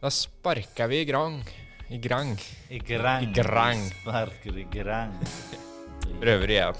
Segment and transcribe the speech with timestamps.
[0.00, 1.42] Da sparker vi i grang.
[1.88, 2.38] I grang.
[2.68, 3.22] I grang.
[3.22, 3.80] I grang.
[4.00, 5.12] Sparker i grang.
[6.22, 6.78] Prøver igjen.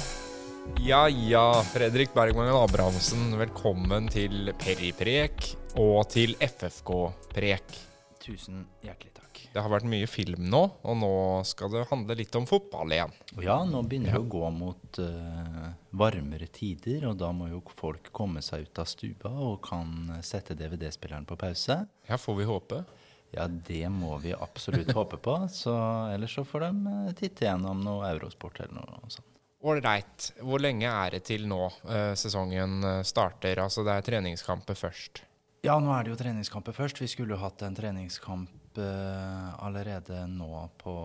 [0.81, 7.77] Ja ja, Fredrik Bergmangen Abrahamsen, velkommen til Periprek og til FFK-prek.
[8.25, 9.43] Tusen hjertelig takk.
[9.53, 11.13] Det har vært mye film nå, og nå
[11.45, 13.13] skal det handle litt om fotball igjen.
[13.45, 18.09] Ja, nå begynner det å gå mot uh, varmere tider, og da må jo folk
[18.17, 21.83] komme seg ut av stua og kan sette DVD-spilleren på pause.
[22.09, 22.83] Ja, får vi håpe.
[23.31, 25.37] Ja, det må vi absolutt håpe på.
[25.53, 25.75] Så
[26.11, 29.27] ellers så får de eh, titte gjennom noe Eurosport eller noe sånt.
[29.61, 30.31] Ålreit.
[30.41, 33.61] Hvor lenge er det til nå eh, sesongen eh, starter?
[33.61, 35.23] Altså det er treningskamper først.
[35.67, 37.03] Ja, nå er det jo treningskamper først.
[37.03, 40.97] Vi skulle jo hatt en treningskamp eh, allerede nå på,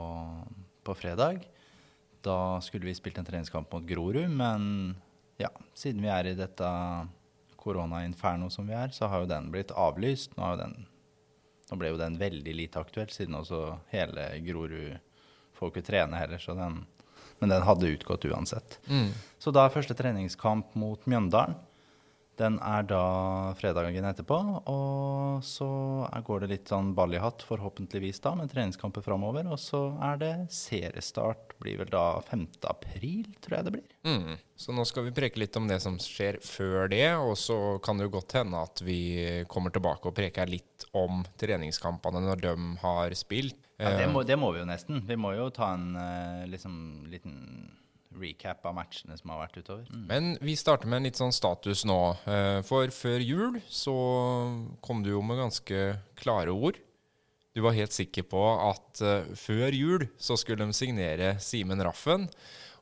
[0.88, 1.44] på fredag.
[2.24, 4.96] Da skulle vi spilt en treningskamp mot Grorud, men
[5.38, 6.70] ja, siden vi er i dette
[7.60, 10.34] koronainferno som vi er, så har jo den blitt avlyst.
[10.38, 10.88] Nå, har jo den,
[11.72, 13.62] nå ble jo den veldig lite aktuell, siden også
[13.94, 14.98] hele Grorud
[15.56, 16.82] får ikke trene heller, så den,
[17.40, 18.78] men den hadde utgått uansett.
[18.92, 19.10] Mm.
[19.42, 21.58] Så da er første treningskamp mot Mjøndalen.
[22.40, 23.02] Den er da
[23.60, 24.38] fredagen etterpå,
[24.72, 25.68] og så
[26.28, 29.48] går det litt sånn ball i hatt, forhåpentligvis da, med treningskamper framover.
[29.52, 32.48] Og så er det seriestart, blir vel da 5.
[32.72, 33.96] april, tror jeg det blir.
[34.08, 34.36] Mm.
[34.56, 38.00] Så nå skal vi preke litt om det som skjer før det, og så kan
[38.00, 39.00] det jo godt hende at vi
[39.52, 43.60] kommer tilbake og preker litt om treningskampene når de har spilt.
[43.78, 45.02] Ja, det, Eh, må, det må vi jo nesten.
[45.08, 46.76] Vi må jo ta en eh, liksom,
[47.12, 47.36] liten
[48.20, 49.86] recap av matchene som har vært utover.
[49.92, 50.04] Mm.
[50.10, 52.00] Men vi starter med en litt sånn status nå.
[52.30, 53.96] Eh, For før jul så
[54.86, 55.86] kom du jo med ganske
[56.20, 56.80] klare ord.
[57.56, 62.28] Du var helt sikker på at eh, før jul så skulle de signere Simen Raffen.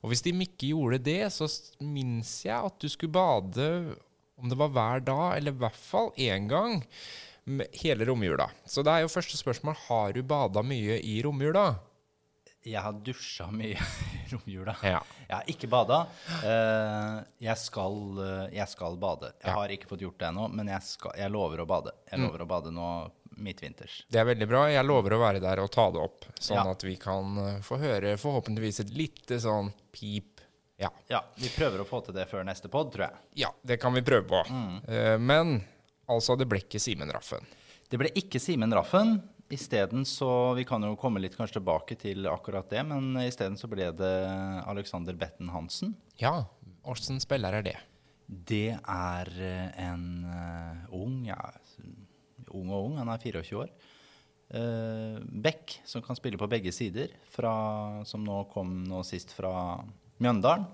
[0.03, 1.47] Og hvis de ikke gjorde det, så
[1.79, 3.67] minnes jeg at du skulle bade
[4.35, 6.81] om det var hver dag, eller i hvert fall én gang,
[7.79, 8.49] hele romjula.
[8.67, 11.77] Så det er jo første spørsmål har du bada mye i romjula.
[12.65, 13.75] Jeg har dusja mye
[14.19, 14.75] i romjula.
[14.83, 15.01] Ja.
[15.27, 15.97] Jeg har ikke bada.
[16.43, 19.33] Eh, jeg, skal, eh, jeg skal bade.
[19.43, 21.91] Jeg har ikke fått gjort det ennå, men jeg, skal, jeg lover å bade.
[22.11, 22.25] Jeg Mm.
[22.27, 22.87] lover å bade nå
[23.43, 24.03] midtvinters.
[24.13, 24.61] Det er veldig bra.
[24.69, 26.71] Jeg lover å være der og ta det opp, sånn Ja.
[26.71, 30.39] at vi kan eh, få høre forhåpentligvis et lite sånn pip.
[30.79, 30.89] Ja.
[31.09, 33.19] Ja, Vi prøver å få til det før neste pod, tror jeg.
[33.43, 34.43] ja, det kan vi prøve på.
[34.49, 35.19] Mm.
[35.21, 35.63] Men
[36.09, 37.45] altså, det ble ikke Simen Raffen.
[37.89, 39.21] Det ble ikke Simen Raffen.
[39.53, 43.69] Isteden så Vi kan jo komme litt kanskje tilbake til akkurat det, men isteden så
[43.71, 44.13] ble det
[44.69, 45.93] Alexander Betten Hansen.
[46.21, 46.45] Ja,
[46.89, 47.77] åssen spiller er det?
[48.27, 51.39] Det er eh, en eh, ung, ja,
[52.49, 53.73] ung og ung, han er 24 år.
[54.53, 57.53] Uh, Beck, som kan spille på begge sider, fra,
[58.05, 59.81] som nå kom nå sist fra
[60.21, 60.67] Mjøndalen.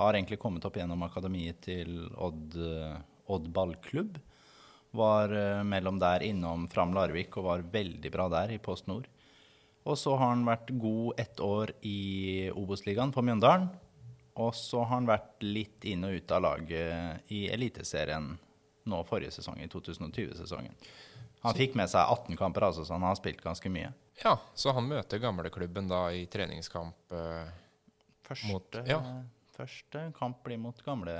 [0.00, 2.56] Har egentlig kommet opp gjennom akademiet til Odd,
[3.30, 4.18] Odd ballklubb.
[4.94, 9.08] Var eh, mellom der innom Fram Larvik og var veldig bra der i Post Nord.
[9.84, 13.66] Og så har han vært god ett år i Obos-ligaen på Mjøndalen.
[14.40, 18.32] Og så har han vært litt inn og ut av laget i Eliteserien
[18.90, 20.74] nå forrige sesong, i 2020-sesongen.
[21.44, 23.92] Han fikk med seg 18 kamper, altså, så han har spilt ganske mye.
[24.22, 27.12] Ja, så han møter gamleklubben da i treningskamp.
[27.12, 27.52] eh,
[28.24, 28.98] Første, Mot- ja.
[29.56, 31.16] første kamp blir mot gamle,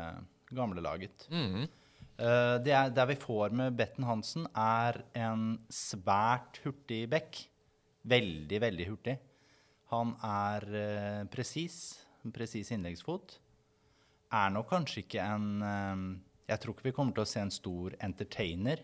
[0.80, 1.26] laget.
[1.30, 1.62] mhm.
[1.64, 1.68] Uh,
[2.16, 7.40] det er, det, vi får med Betten Hansen, er en svært hurtig bekk.
[8.06, 9.16] Veldig, veldig hurtig.
[9.92, 11.78] Han er uh, presis.
[12.34, 13.38] Presis innleggsfot.
[14.34, 16.04] Er nok kanskje ikke en eh,
[16.48, 18.80] Jeg tror ikke vi kommer til å se en stor entertainer.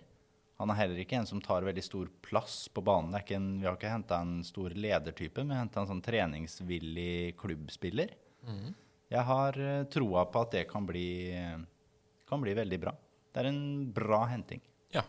[0.61, 3.11] Han er heller ikke en som tar veldig stor plass på banen.
[3.11, 6.05] Det er ikke en, vi har ikke henta en stor ledertype, har henta en sånn
[6.05, 8.12] treningsvillig klubbspiller.
[9.11, 11.09] Jeg har eh, troa på at det kan bli,
[12.29, 12.95] kan bli veldig bra.
[13.31, 13.63] Det er en
[13.95, 14.63] bra henting.
[14.95, 15.05] Ja.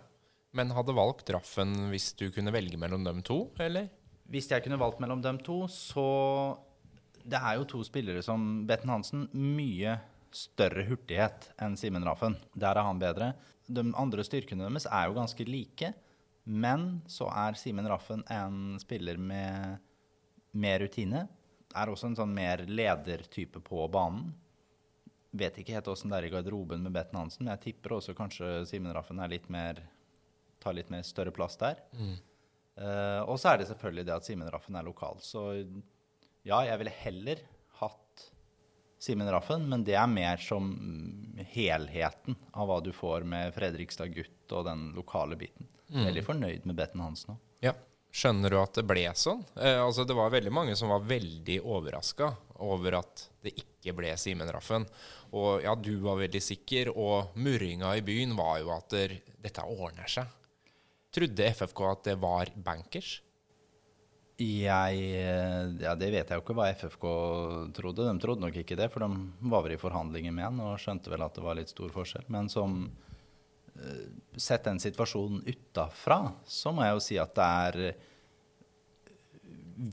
[0.54, 3.90] Men hadde valgt Raffen hvis du kunne velge mellom dem to, eller?
[4.32, 6.58] Hvis jeg kunne valgt mellom dem to, så
[7.22, 9.28] Det er jo to spillere som Betten Hansen.
[9.38, 10.00] Mye
[10.34, 12.34] større hurtighet enn Simen Raffen.
[12.58, 13.34] Der er han bedre.
[13.70, 15.92] De andre styrkene deres er jo ganske like.
[16.46, 19.78] Men så er Simen Raffen en spiller med
[20.58, 21.28] mer rutine.
[21.76, 24.34] Er også en sånn mer ledertype på banen.
[25.32, 28.16] Vet ikke helt åssen det er i garderoben med Betten Hansen, men jeg tipper også
[28.18, 29.80] kanskje Simen Raffen litt mer
[30.62, 31.82] tar litt mer større plass der.
[32.78, 35.20] Eh, og så er det selvfølgelig det at Simen Raffen er lokal.
[35.26, 35.48] Så
[36.46, 37.44] ja, jeg ville heller
[37.82, 38.28] hatt
[39.02, 44.14] Simen Raffen, men det er mer som mm, helheten av hva du får med Fredrikstad
[44.14, 45.70] gutt og den lokale biten.
[45.92, 47.40] Veldig fornøyd med Betten Hansen òg.
[47.66, 47.74] Ja.
[48.12, 49.44] Skjønner du at det ble sånn?
[49.56, 54.12] Eh, altså Det var veldig mange som var veldig overraska over at det ikke ble
[54.20, 54.86] Simen Raffen.
[55.32, 59.64] Og ja, du var veldig sikker, og murringa i byen var jo at der, dette
[59.64, 60.28] ordner seg.
[61.12, 63.20] Trodde FFK at det var bankers?
[64.42, 67.08] Jeg eh, Ja, det vet jeg jo ikke hva FFK
[67.78, 68.08] trodde.
[68.08, 71.12] De trodde nok ikke det, for de var vel i forhandlinger med han og skjønte
[71.14, 72.28] vel at det var litt stor forskjell.
[72.34, 72.84] Men som
[74.38, 77.80] Sett den situasjonen utafra, så må jeg jo si at det er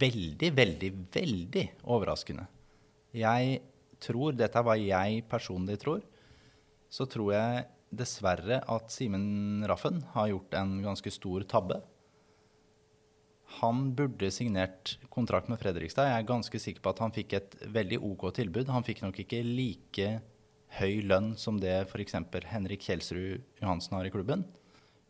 [0.03, 2.45] veldig, veldig, veldig overraskende.
[3.17, 3.61] Jeg
[4.03, 6.03] tror, dette er hva jeg personlig tror,
[6.93, 11.81] så tror jeg dessverre at Simen Raffen har gjort en ganske stor tabbe.
[13.59, 16.11] Han burde signert kontrakt med Fredrikstad.
[16.11, 18.69] Jeg er ganske sikker på at han fikk et veldig OK tilbud.
[18.75, 20.11] Han fikk nok ikke like
[20.76, 22.17] høy lønn som det f.eks.
[22.50, 24.44] Henrik Kjelsrud Johansen har i klubben.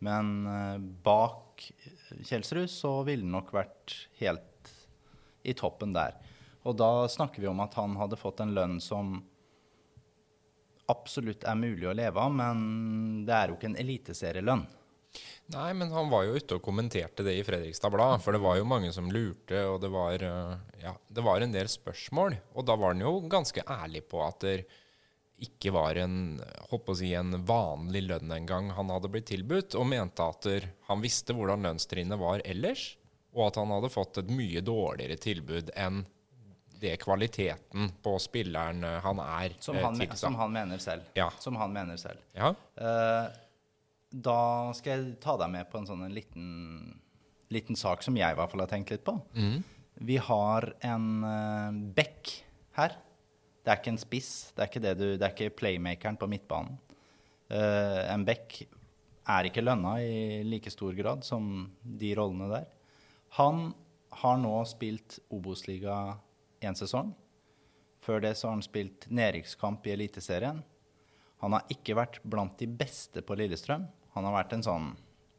[0.04, 1.66] Men eh, bak
[2.22, 4.72] Kjelsrud så ville han nok vært helt
[5.42, 6.16] i toppen der.
[6.68, 9.18] Og da snakker vi om at han hadde fått en lønn som
[10.88, 14.64] absolutt er mulig å leve av, men det er jo ikke en eliteserielønn.
[15.52, 18.58] Nei, men han var jo ute og kommenterte det i Fredrikstad Blad, for det var
[18.58, 22.36] jo mange som lurte, og det var, eh, ja, det var en del spørsmål.
[22.54, 24.58] Og da var han jo ganske ærlig på at det
[25.38, 26.40] ikke var en,
[26.70, 30.48] å si, en vanlig lønn engang han hadde blitt tilbudt, og mente at
[30.88, 32.96] han visste hvordan lønnstrinnet var ellers,
[33.36, 36.02] og at han hadde fått et mye dårligere tilbud enn
[36.80, 39.56] det kvaliteten på spilleren eh, han er.
[39.60, 41.10] Som han, eh, som han mener selv.
[41.18, 41.30] Ja.
[41.38, 42.22] Som han mener selv.
[42.36, 42.52] Ja.
[42.78, 43.26] Uh,
[44.08, 44.40] da
[44.78, 46.46] skal jeg ta deg med på en sånn en liten,
[47.52, 49.16] liten sak som jeg i hvert fall har tenkt litt på.
[49.34, 49.58] Mm.
[50.08, 52.32] Vi har en uh, bekk
[52.78, 52.94] her.
[53.68, 54.32] Det er ikke en spiss.
[54.56, 56.78] Det er ikke, det du, det er ikke playmakeren på midtbanen.
[57.52, 58.62] Uh, en back
[59.28, 62.64] er ikke lønna i like stor grad som de rollene der.
[63.36, 63.74] Han
[64.22, 66.16] har nå spilt Obos-liga
[66.64, 67.12] én sesong.
[68.00, 70.64] Før det så har han spilt nedrykkskamp i Eliteserien.
[71.44, 73.84] Han har ikke vært blant de beste på Lillestrøm.
[74.16, 74.90] Han har vært en sånn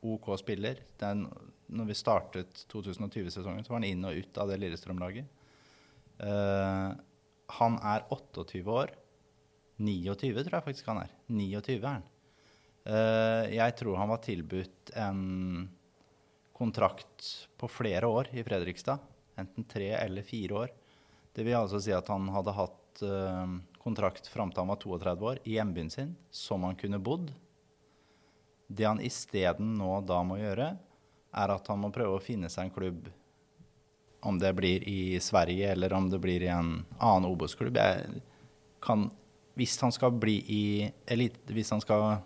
[0.05, 0.85] OK spiller.
[1.01, 1.25] Den,
[1.65, 5.33] når vi startet 2020-sesongen, så var han inn og ut av det Lillestrøm-laget.
[6.21, 6.93] Uh,
[7.57, 8.93] han er 28 år.
[9.79, 11.11] 29 tror jeg faktisk han er.
[11.31, 12.07] 29 er han.
[12.89, 15.23] Uh, jeg tror han var tilbudt en
[16.55, 17.29] kontrakt
[17.59, 18.99] på flere år i Fredrikstad.
[19.39, 20.73] Enten tre eller fire år.
[21.35, 25.29] Det vil altså si at han hadde hatt uh, kontrakt fram til han var 32
[25.31, 27.31] år, i hjembyen sin, som han kunne bodd.
[28.67, 30.73] Det han isteden nå da må gjøre,
[31.29, 33.07] er at han må prøve å finne seg en klubb,
[34.21, 37.77] om det blir i Sverige eller om det blir i en annen Obos-klubb.
[39.59, 40.63] Hvis han skal bli i
[41.07, 42.21] elite, hvis han skal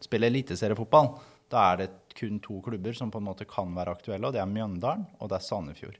[0.00, 1.12] spille eliteseriefotball,
[1.50, 4.42] da er det kun to klubber som på en måte kan være aktuelle, og det
[4.42, 5.98] er Mjøndalen og det er Sandefjord.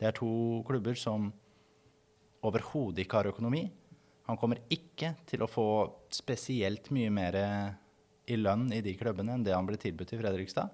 [0.00, 1.30] Det er to klubber som
[2.42, 3.66] overhodet ikke har økonomi.
[4.26, 5.66] Han kommer ikke til å få
[6.14, 7.38] spesielt mye mer
[8.26, 10.72] i lønn i de klubbene enn det han ble tilbudt i Fredrikstad.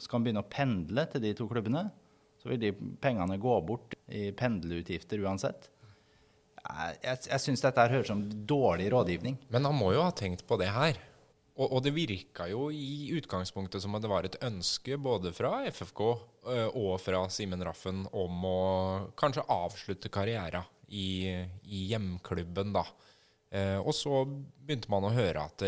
[0.00, 1.88] Skal han begynne å pendle til de to klubbene,
[2.40, 2.72] så vil de
[3.02, 5.68] pengene gå bort i pendlerutgifter uansett.
[6.60, 9.38] Jeg, jeg, syns dette høres som dårlig rådgivning.
[9.52, 10.98] Men han må jo ha tenkt på det her.
[11.60, 15.58] Og, og, det virka jo i utgangspunktet som at det var et ønske både fra
[15.68, 18.60] FFK uh, og fra Simen Raffen om å
[19.18, 21.28] kanskje avslutte karriera i,
[21.68, 22.86] i hjemklubben, da.
[23.50, 25.66] Uh, og så begynte man å høre at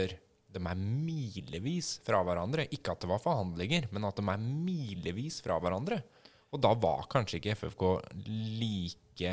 [0.53, 2.69] de er milevis fra hverandre.
[2.73, 6.01] Ikke at det var forhandlinger, men at de er milevis fra hverandre.
[6.53, 7.83] Og da var kanskje ikke FFK
[8.61, 9.33] like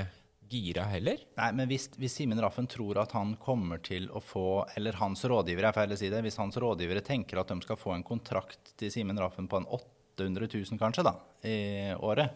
[0.50, 1.22] gira heller.
[1.38, 5.22] Nei, men hvis, hvis Simen Raffen tror at han kommer til å få Eller hans
[5.30, 6.24] rådgivere, er feil å si det.
[6.26, 9.68] Hvis hans rådgivere tenker at de skal få en kontrakt til Simen Raffen på en
[9.70, 11.14] 800 000 kanskje da,
[11.48, 12.34] i året,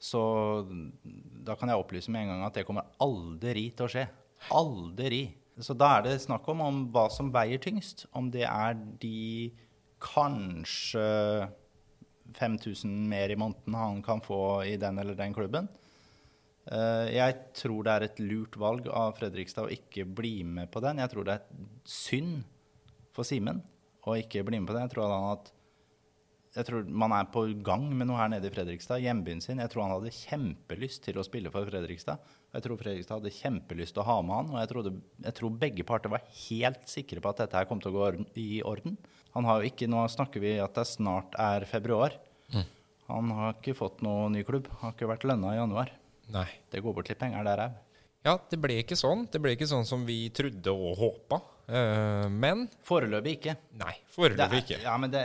[0.00, 0.20] så
[1.44, 4.06] da kan jeg opplyse med en gang at det kommer aldri til å skje.
[4.56, 5.24] Aldri.
[5.60, 8.06] Så da er det snakk om, om hva som veier tyngst.
[8.16, 9.50] Om det er de
[10.00, 11.04] kanskje
[12.38, 15.68] 5000 mer i måneden han kan få i den eller den klubben,
[16.68, 20.82] Eh, jeg tror det er et lurt valg av Fredrikstad å ikke bli med på
[20.84, 21.00] den.
[21.02, 22.44] Jeg tror det er synd
[23.16, 23.62] for Simen
[24.06, 24.84] å ikke bli med på den.
[24.86, 25.50] Jeg tror, han at,
[26.50, 29.60] jeg tror man er på gang med noe her nede i Fredrikstad, hjembyen sin.
[29.62, 32.18] Jeg tror han hadde kjempelyst til å spille for Fredrikstad.
[32.50, 34.92] Jeg tror Fredrikstad hadde kjempelyst til å ha med han, og jeg, trodde,
[35.28, 38.24] jeg tror begge parter var helt sikre på at dette her kom til å gå
[38.42, 38.98] i orden.
[39.36, 42.18] Han har jo ikke, Nå snakker vi at det snart er februar.
[42.50, 42.66] Mm.
[43.10, 44.66] Han har ikke fått noe ny klubb.
[44.82, 45.94] Har ikke vært lønna i januar.
[46.34, 46.48] Nei.
[46.70, 47.78] Det går bort litt penger der òg.
[48.26, 49.24] Ja, det ble ikke sånn.
[49.32, 51.40] Det ble ikke sånn som vi trodde og håpa.
[51.70, 53.54] Uh, men Foreløpig ikke.
[53.80, 54.80] Nei, foreløpig ikke.
[54.82, 55.22] Ja, men det,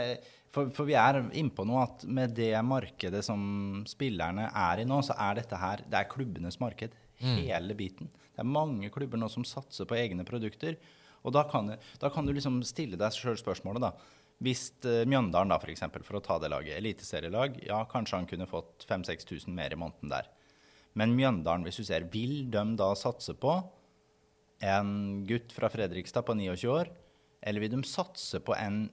[0.56, 5.02] for, for, vi er innpå noe at med det markedet som spillerne er i nå,
[5.04, 6.96] så er dette her Det er klubbenes marked.
[7.20, 7.34] Mm.
[7.44, 8.08] Hele biten.
[8.32, 10.78] Det er mange klubber nå som satser på egne produkter.
[11.26, 13.92] Og da kan, da kan du liksom stille deg sjøl spørsmålet, da.
[14.44, 18.28] Hvis uh, Mjøndalen, da, for, eksempel, for å ta det laget, eliteserielag, ja, kanskje han
[18.28, 20.28] kunne fått 5000-6000 mer i måneden der.
[20.96, 23.58] Men Mjøndalen, hvis du ser, vil de da satse på
[24.64, 24.92] en
[25.28, 26.92] gutt fra Fredrikstad på 29 år,
[27.46, 28.86] eller vil de satse på en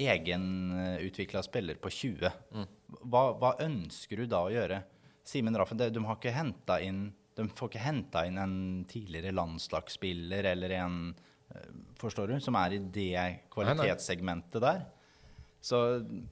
[0.00, 2.30] egenutvikla spiller på 20?
[2.54, 2.68] Mm.
[3.04, 4.82] Hva, hva, ønsker du da å gjøre?
[5.26, 8.56] Simen Raffen, de, de, har ikke henta inn de får ikke henta inn en
[8.90, 10.96] tidligere landslagsspiller eller en
[11.54, 11.68] eh,
[12.00, 12.40] Forstår du?
[12.42, 14.82] Som er i det kvalitetssegmentet der.
[15.60, 15.78] Så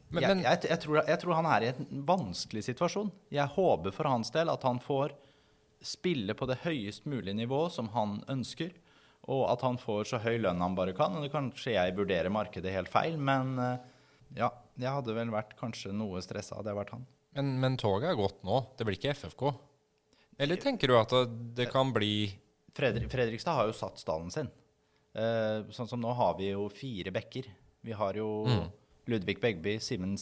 [0.08, 3.10] men, jeg, jeg, jeg, tror, jeg, tror, han er i en vanskelig situasjon.
[3.32, 5.12] Jeg håper for hans del at han får
[5.84, 8.72] spille på det høyest mulige nivå som han ønsker,
[9.28, 11.16] og at han får så høy lønn han bare kan.
[11.20, 13.86] Og Kanskje jeg vurderer markedet helt feil, men eh,
[14.40, 14.48] ja,
[14.80, 17.04] jeg hadde vel vært kanskje noe stressa hadde jeg vært han.
[17.36, 18.62] Men, men toget er gått nå.
[18.78, 19.50] Det blir ikke FFK?
[20.40, 21.12] Eller tenker du at
[21.58, 22.30] det kan bli
[22.74, 24.48] Fredrik, Fredrikstad har jo satt stallen sin.
[25.18, 27.48] Uh, sånn som nå har vi jo fire bekker.
[27.84, 28.64] Vi har jo mm.
[29.10, 30.14] Ludvig Begby, Simen,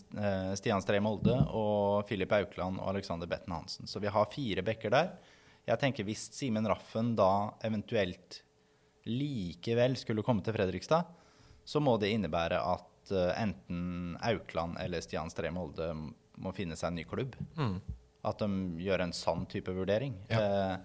[0.56, 3.90] Stian Stree Molde og Filip Aukland og Alexander Betten Hansen.
[3.90, 5.10] Så vi har fire bekker der.
[5.66, 8.40] Jeg tenker Hvis Simen Raffen da eventuelt
[9.06, 11.08] likevel skulle komme til Fredrikstad,
[11.66, 15.90] så må det innebære at uh, enten Aukland eller Stian Stree Molde
[16.36, 17.36] må finne seg en ny klubb.
[17.58, 17.78] Mm.
[18.26, 20.14] At de gjør en sann type vurdering.
[20.30, 20.42] Ja.
[20.42, 20.76] Eh,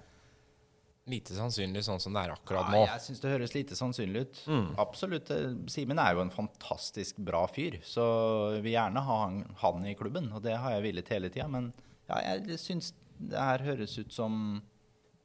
[1.12, 2.84] lite sannsynlig sånn som det er akkurat nå.
[2.86, 4.42] Ja, jeg syns det høres lite sannsynlig ut.
[4.48, 4.68] Mm.
[4.82, 5.32] Absolutt.
[5.34, 8.06] Eh, Simen er jo en fantastisk bra fyr, så
[8.62, 10.30] vil gjerne ha han, han i klubben.
[10.36, 11.50] Og det har jeg villet hele tida.
[11.52, 11.72] Men
[12.08, 14.62] ja, jeg syns det her høres ut som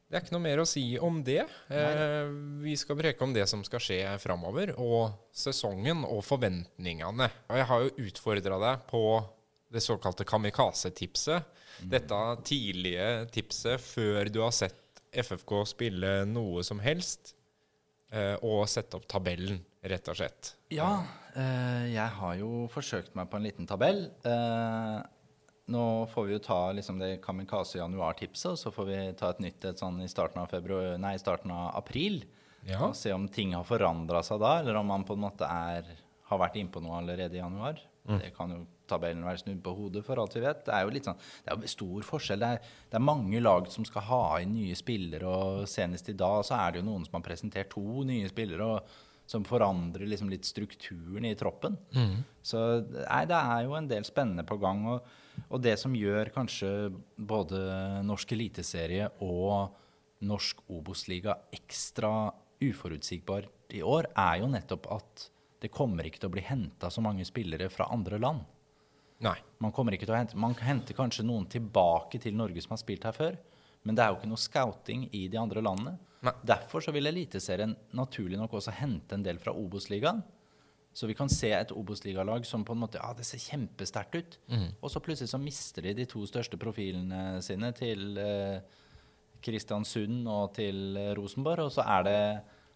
[0.07, 1.41] Det er ikke noe mer å si om det.
[1.67, 2.29] Eh,
[2.63, 7.27] vi skal preke om det som skal skje framover, og sesongen og forventningene.
[7.51, 9.03] Og jeg har jo utfordra deg på
[9.75, 11.51] det såkalte kamikaze-tipset.
[11.83, 17.35] Dette tidlige tipset før du har sett FFK spille noe som helst,
[18.13, 20.55] eh, og sette opp tabellen, rett og slett.
[20.71, 21.03] Ja,
[21.35, 24.07] eh, jeg har jo forsøkt meg på en liten tabell.
[24.23, 24.99] Eh,
[25.73, 29.43] nå får vi jo ta liksom det kamikaze januar-tipset, og så får vi ta et
[29.43, 32.23] nytt et sånn i starten av, februar, nei, starten av april.
[32.67, 32.81] Ja.
[32.89, 35.91] Og se om ting har forandra seg da, eller om man på en måte er,
[36.31, 37.83] har vært innpå noe allerede i januar.
[38.07, 38.19] Mm.
[38.23, 40.63] Det kan jo tabellen være snudd på hodet, for alt vi vet.
[40.67, 42.43] Det er jo litt sånn, det er stor forskjell.
[42.43, 46.19] Det er, det er, mange lag som skal ha inn nye spillere, og senest i
[46.19, 48.71] dag så er det jo noen som har presentert to nye spillere.
[48.77, 51.75] og som forandrer liksom litt strukturen i troppen.
[51.97, 52.21] Mm.
[52.47, 52.61] Så
[52.95, 54.85] nei, det er jo en del spennende på gang.
[54.93, 55.09] Og,
[55.49, 56.71] og det som gjør kanskje
[57.17, 57.61] både
[58.07, 59.77] norsk eliteserie og
[60.27, 65.27] norsk Obos-liga ekstra uforutsigbar i år, er jo nettopp at
[65.63, 68.45] det kommer ikke til å bli henta så mange spillere fra andre land.
[69.25, 69.37] Nei.
[69.65, 72.83] Man, kommer ikke til å hente, man henter kanskje noen tilbake til Norge som har
[72.83, 73.39] spilt her før,
[73.87, 75.97] men det er jo ikke noe scouting i de andre landene.
[76.27, 76.35] Nei.
[76.49, 80.25] Derfor så vil Eliteserien naturlig nok også hente en del fra Obos-ligaen.
[80.97, 84.39] Så vi kan se et Obos-ligalag som på en måte Ja, det ser kjempesterkt ut.
[84.49, 84.69] Mm.
[84.81, 88.65] Og så plutselig så mister de de to største profilene sine til eh,
[89.45, 91.69] Kristiansund og til eh, Rosenborg.
[91.69, 92.19] Og så, er det,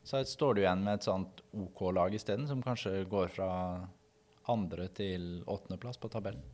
[0.05, 3.51] så står du igjen med et sånt OK-lag isteden, som kanskje går fra
[4.51, 6.45] andre til åttendeplass på tabellen.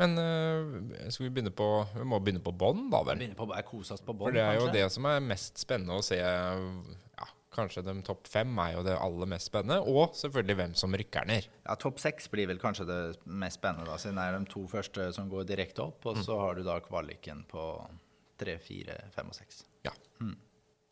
[0.00, 3.20] Men øh, skal vi begynne på Vi må begynne på bånn, da vel?
[3.20, 4.68] Begynne på, jeg kosast på bånd, For det er kanskje?
[4.68, 6.20] jo det som er mest spennende å se.
[7.50, 9.80] Kanskje de topp fem er jo det aller mest spennende.
[9.90, 11.48] Og selvfølgelig hvem som rykker ned.
[11.64, 14.62] Ja, Topp seks blir vel kanskje det mest spennende, da, siden det er de to
[14.70, 16.06] første som går direkte opp.
[16.06, 16.22] Og mm.
[16.28, 17.64] så har du da kvaliken på
[18.40, 19.64] tre, fire, fem og seks.
[19.86, 19.94] Ja.
[20.22, 20.36] Mm.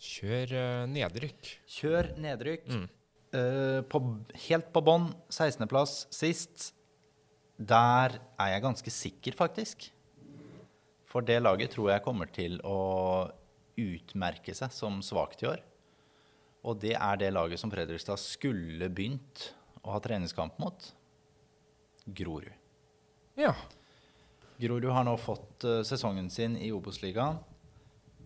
[0.08, 1.52] Kjør uh, nedrykk.
[1.78, 2.66] Kjør nedrykk.
[2.74, 2.88] Mm.
[3.34, 4.02] Uh, på,
[4.48, 6.72] helt på bånn, 16.-plass sist.
[7.58, 9.88] Der er jeg ganske sikker, faktisk.
[11.08, 12.78] For det laget tror jeg kommer til å
[13.78, 15.62] utmerke seg som svakt i år.
[16.66, 19.50] Og det er det laget som Fredrikstad skulle begynt
[19.84, 20.88] å ha treningskamp mot.
[22.04, 22.50] Grorud.
[23.38, 23.52] Ja.
[24.58, 27.38] Grorud har nå fått uh, sesongen sin i Obos-ligaen.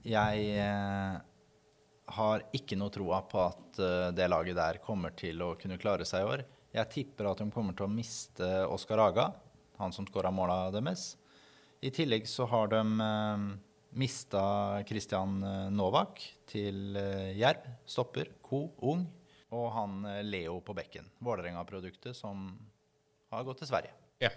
[0.08, 1.20] Jeg uh,
[2.16, 6.06] har ikke noe troa på at uh, det laget der kommer til å kunne klare
[6.08, 6.44] seg i år.
[6.72, 9.28] Jeg tipper at de kommer til å miste Oskar Aga,
[9.76, 11.12] han som skåra måla deres.
[11.84, 13.44] I tillegg så har de uh, eh,
[13.98, 17.66] mista Christian eh, Novak til uh, Jerv.
[17.86, 18.32] Stopper.
[18.44, 18.64] Co.
[18.88, 19.04] Ung.
[19.52, 21.10] Og han uh, Leo på bekken.
[21.22, 22.48] Vålerenga-produktet som
[23.32, 23.94] har gått til Sverige.
[24.22, 24.30] Ja.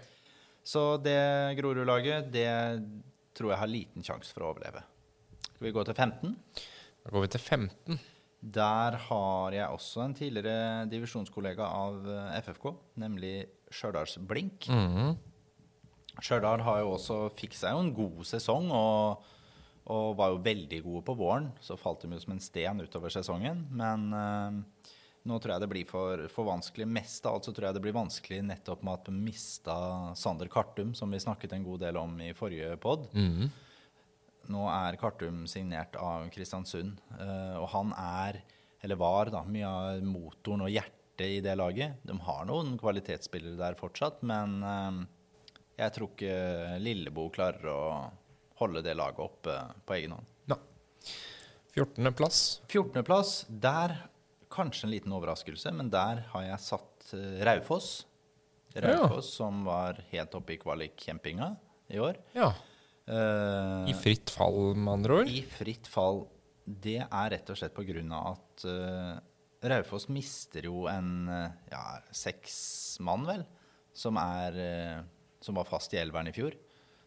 [0.66, 2.50] Så det Grorud-laget, det
[3.36, 4.82] tror jeg har liten sjanse for å overleve.
[5.52, 6.36] Skal vi gå til 15?
[7.04, 8.00] Da går vi til 15.
[8.56, 12.66] Der har jeg også en tidligere divisjonskollega av eh, FFK,
[13.00, 14.68] nemlig Stjørdals Blink.
[14.68, 15.16] Mm -hmm.
[16.20, 19.24] Stjørdal fikk seg jo en god sesong og,
[19.86, 21.50] og, var jo veldig gode på våren.
[21.62, 23.66] Så falt de jo som en sten utover sesongen.
[23.70, 24.92] Men eh,
[25.26, 26.86] Nå tror jeg det blir for, for vanskelig.
[26.86, 29.76] Mest av alt så tror jeg det blir vanskelig nettopp med at vi mista
[30.14, 33.08] Sander Kartum, som vi snakket en god del om i forrige pod.
[33.10, 33.48] Mhm.
[34.54, 38.38] Nå er Kartum signert av Kristiansund, eh, og han er,
[38.86, 41.96] eller var, da, mye av motoren og hjertet i det laget.
[42.06, 45.00] De har noen kvalitetsspillere der fortsatt, men eh,
[45.80, 47.82] jeg tror ikke Lillebo klarer å
[48.60, 50.28] holde det laget oppe på egen hånd.
[50.50, 50.58] Ja.
[51.76, 52.42] 14.-plass.
[52.68, 53.98] 14.-plass, der
[54.52, 57.10] kanskje en liten overraskelse, men der har jeg satt
[57.46, 58.06] Raufoss.
[58.76, 58.86] Raufoss.
[58.86, 61.50] Raufoss som var helt oppe i kvalikkjempinga
[61.92, 62.18] i år.
[62.36, 62.50] Ja.
[63.06, 65.30] Uh, I fritt fall, med andre ord.
[65.30, 66.24] I fritt fall.
[66.66, 69.12] Det er rett og slett på grunn av at uh,
[69.70, 73.44] Raufoss mister jo en uh, ja, seks mann, vel,
[73.96, 76.56] som, er, uh, som var fast i elveren i fjor.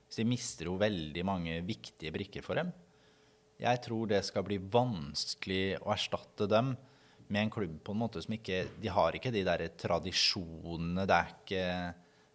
[0.09, 2.71] Så de mister jo veldig mange viktige brikker for dem.
[3.59, 6.73] Jeg tror det skal bli vanskelig å erstatte dem
[7.29, 11.05] med en klubb på en måte som ikke De har ikke de der tradisjonene.
[11.05, 11.65] Det er ikke,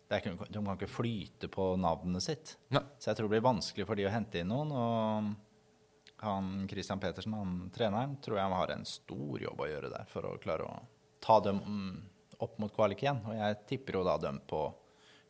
[0.05, 2.55] det er ikke De kan ikke flyte på navnet sitt.
[2.75, 2.85] Ne.
[2.99, 4.71] Så jeg tror det blir vanskelig for de å hente inn noen.
[4.71, 10.07] Og han Christian Petersen, han treneren, tror jeg har en stor jobb å gjøre der
[10.13, 10.77] for å klare å
[11.25, 11.97] ta dem mm,
[12.45, 13.25] opp mot kvalik igjen.
[13.27, 14.63] Og jeg tipper jo da dem på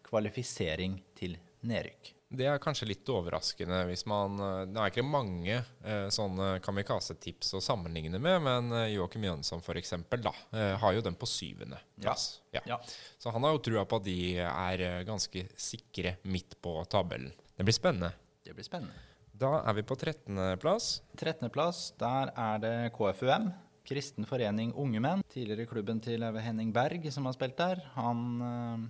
[0.04, 2.13] kvalifisering til nedrykk.
[2.34, 7.54] Det er kanskje litt overraskende hvis man eh, Det er ikke mange eh, sånne kamikaze-tips
[7.58, 9.94] å sammenligne med, men eh, Joakim Jønsson f.eks.
[9.96, 12.40] eh, har jo den på syvende plass.
[12.54, 12.62] Ja.
[12.68, 12.80] Ja.
[13.18, 17.32] Så han har jo trua på at de er eh, ganske sikre midt på tabellen.
[17.54, 18.12] Det blir spennende.
[18.44, 18.94] Det blir spennende.
[19.34, 20.88] Da er vi på 13.-plass.
[21.18, 23.48] 13.-plass, der er det KFUM.
[23.84, 25.24] Kristen forening Unge Menn.
[25.28, 27.82] Tidligere klubben til Henning Berg, som har spilt der.
[27.98, 28.84] Han eh,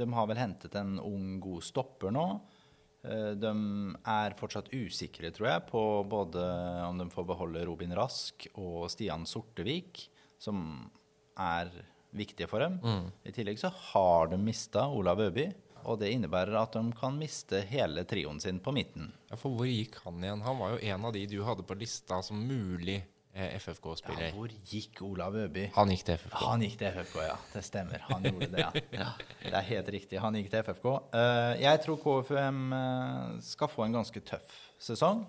[0.00, 2.24] De har vel hentet en ung, god stopper nå.
[3.04, 3.52] Eh, De
[4.04, 6.42] er fortsatt usikre, tror jeg, på både
[6.88, 10.06] om de får beholde Robin Rask og Stian Sortevik,
[10.40, 10.90] som
[11.40, 11.70] er
[12.16, 12.80] viktige for dem.
[13.24, 15.46] I tillegg så har de mista Olav Øby.
[15.88, 19.06] Og det innebærer at de kan miste hele trioen sin på midten.
[19.30, 20.42] Ja, For hvor gikk han igjen?
[20.44, 22.98] Han var jo en av de du hadde på lista som mulig
[23.34, 24.32] eh, Ja, FFK-spiller.
[24.34, 25.68] hvor gikk Olav Øby?
[25.74, 26.36] Han gikk til FFK.
[26.44, 27.36] Han gikk til FFK, ja.
[27.52, 28.04] Det stemmer.
[28.10, 28.70] Han gjorde det, ja.
[29.02, 29.10] ja.
[29.42, 30.18] Det er helt riktig.
[30.20, 30.88] Han gikk til FFK.
[31.14, 35.26] Eh, jeg tror KFUM eh, skal få en ganske tøff sesong,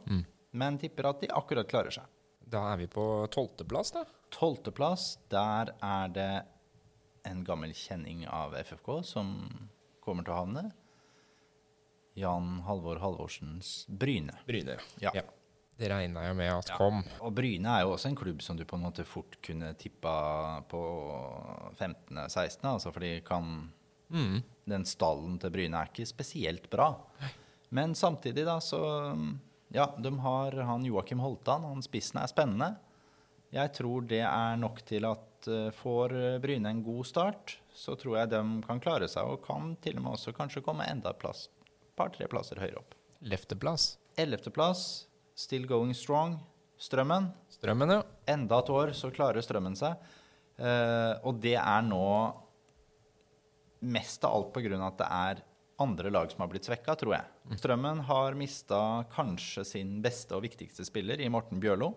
[0.51, 2.09] men tipper at de akkurat klarer seg.
[2.51, 4.01] Da er vi på 12.-plass, da.
[4.35, 6.31] Tolvteplass, der er det
[7.29, 9.29] en gammel kjenning av FFK som
[10.03, 10.63] kommer til å havne.
[12.19, 14.33] Jan Halvor Halvorsens Bryne.
[14.47, 14.75] Bryne.
[14.99, 15.13] ja.
[15.15, 15.23] Ja.
[15.81, 16.77] Det regna jeg med at Ja.
[16.77, 17.01] kom.
[17.25, 20.61] Og Bryne er jo også en klubb som du på en måte fort kunne tippa
[20.69, 20.81] på
[21.79, 23.71] 15.-16., altså fordi kan
[24.11, 24.41] Mm.
[24.67, 26.89] Den stallen til Bryne er ikke spesielt bra.
[27.71, 28.81] Men samtidig, da, så
[29.71, 32.75] Ja, de har han Joakim Holtan, han spissen er spennende.
[33.53, 38.17] Jeg tror det er nok til at eh, får Bryne en god start, så tror
[38.17, 41.47] jeg de kan klare seg, og kan til og med også kanskje komme enda et
[41.95, 42.95] par-tre plasser høyere opp.
[43.23, 43.97] Lefteplass.
[44.19, 46.39] Ellevteplass, still going strong,
[46.81, 47.27] Strømmen.
[47.53, 48.01] Strømmen, ja.
[48.33, 49.99] Enda et år så klarer Strømmen seg.
[50.57, 52.05] Uh, og det er nå
[53.81, 55.43] mest av alt på grunn av at det er
[55.81, 57.57] andre lag som har blitt svekka, tror jeg.
[57.57, 58.81] Strømmen har mista
[59.13, 61.93] kanskje sin beste og viktigste spiller i Morten Bjørlo.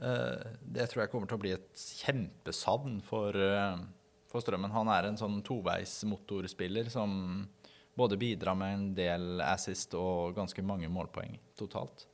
[0.00, 3.82] Uh, det tror jeg kommer til å bli et kjempesavn for, uh,
[4.30, 4.74] for Strømmen.
[4.74, 7.44] Han er en sånn toveis motorspiller som
[8.00, 12.06] både bidra med en del assist og ganske mange målpoeng totalt.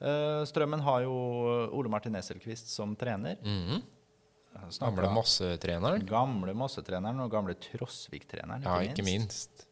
[0.00, 1.14] Eh, Strømmen har jo
[1.76, 3.36] Ole Martin Esselquist som trener.
[3.42, 3.82] Mm -hmm.
[4.80, 6.06] Gamle Mosse-treneren.
[6.06, 9.66] Gamle Mosse-treneren og gamle Trosvik-treneren, ikke, Ja, ikke minst.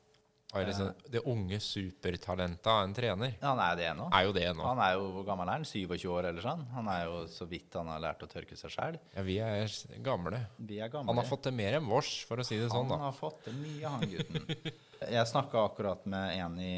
[0.53, 4.09] Og liksom, det unge supertalentet av en trener Han er det nå.
[4.12, 4.66] er jo det nå.
[4.66, 5.64] Han er jo, Hvor gammel er han?
[5.64, 6.66] 27 år eller sånn?
[6.75, 8.99] Han er jo så vidt han har lært å tørke seg sjæl.
[9.16, 9.73] Ja, vi er
[10.05, 10.42] gamle.
[10.59, 11.09] Vi er gamle.
[11.09, 13.01] Han har fått det mer enn vårs, for å si det sånn, da.
[13.01, 14.73] Han har fått det mye, han gutten.
[15.11, 16.73] Jeg snakka akkurat med en i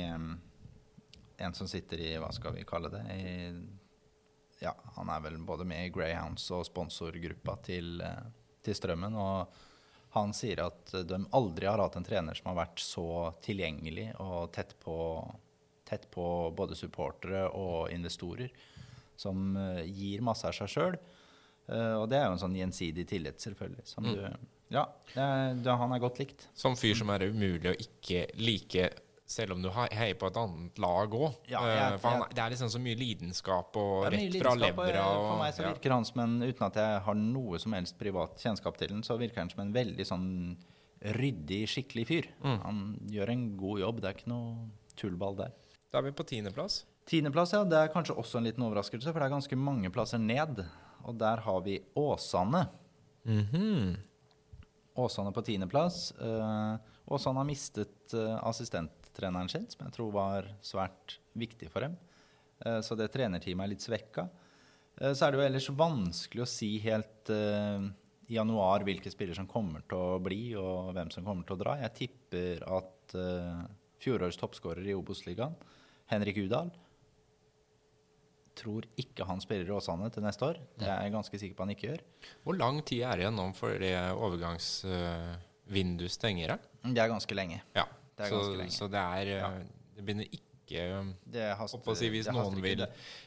[1.37, 3.55] En som sitter i, hva skal vi kalle det i,
[4.63, 8.23] Ja, han er vel både med i Greyhounds og sponsorgruppa til, eh,
[8.63, 9.17] til Strømmen.
[9.19, 9.49] Og
[10.15, 14.53] han sier at de aldri har hatt en trener som har vært så tilgjengelig og
[14.55, 14.95] tett på,
[15.85, 18.55] tett på både supportere og investorer.
[19.17, 20.97] Som eh, gir masse av seg sjøl.
[21.67, 23.87] og det er jo en sånn gjensidig tillit, selvfølgelig.
[23.89, 24.15] Som Mm.
[24.15, 24.37] du,
[24.75, 24.85] ja,
[25.15, 26.49] det han er godt likt.
[26.59, 28.91] Som fyr som er umulig å ikke like,
[29.27, 31.37] selv om du heier på et annet lag òg.
[31.49, 35.05] Ja, er- det er liksom så mye lidenskap og rett fra levra.
[35.25, 35.73] For meg så ja.
[35.73, 39.03] virker han som en, uten at jeg har noe som helst privat kjennskap til den,
[39.07, 40.29] så virker han som en veldig sånn
[41.15, 42.29] ryddig, skikkelig fyr.
[42.45, 42.59] Mm.
[42.65, 42.81] Han
[43.13, 45.53] gjør en god jobb, det er ikke noe tullball der.
[45.93, 46.83] Da er vi på tiendeplass.
[47.07, 47.65] Tiendeplass, ja.
[47.69, 50.65] Det er kanskje også en liten overraskelse, for det er ganske mange plasser ned.
[51.05, 52.63] og der har vi Åsane.
[53.27, 53.97] Mhm.
[54.95, 56.13] Åsane på tiendeplass.
[56.21, 61.99] Uh, Åsane har mistet eh, assistenttreneren sin, som jeg tror var svært viktig for dem.
[62.65, 64.25] Eh, så det trenerteamet er litt svekka.
[64.95, 69.83] Så er det jo ellers vanskelig å si helt i januar hvilke spillere som kommer
[69.91, 71.73] til å bli, og hvem som kommer til å dra.
[71.83, 73.17] Jeg tipper at
[73.99, 75.59] fjorårets toppskårer i Obos-ligaen,
[76.15, 76.71] Henrik Udal
[78.55, 80.59] Tror ikke han spiller i Åsane til neste år.
[80.79, 82.03] Det er jeg ganske sikker på han ikke gjør.
[82.45, 86.49] Hvor lang tid er det igjen nå før det overgangsvinduet stenger?
[86.55, 86.61] her?
[86.85, 87.61] Det er ganske lenge.
[87.75, 87.85] Ja,
[88.17, 88.71] Det er så, ganske lenge.
[88.77, 89.51] så det er eh, Ja.
[89.95, 90.41] Det begynner ikke
[91.31, 92.87] Det haster, si, Hvis noen vil,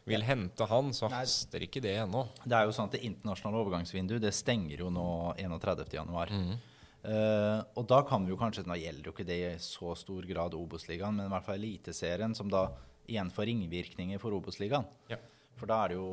[0.09, 1.19] vil hente han, så Nei.
[1.21, 2.25] haster ikke det ennå.
[2.43, 5.93] Det er jo sånn at det internasjonale overgangsvinduet det stenger jo nå 31.
[5.93, 6.27] januar.
[6.33, 6.57] Mhm.
[7.07, 10.25] Eh, og da kan vi jo kanskje Nå gjelder jo ikke det i så stor
[10.27, 12.65] grad Obos-ligaen, men i hvert fall Eliteserien, som da
[13.07, 14.87] igjen for ringvirkninger for Obos-ligaen.
[15.11, 15.19] Ja.
[15.57, 16.09] For da er det jo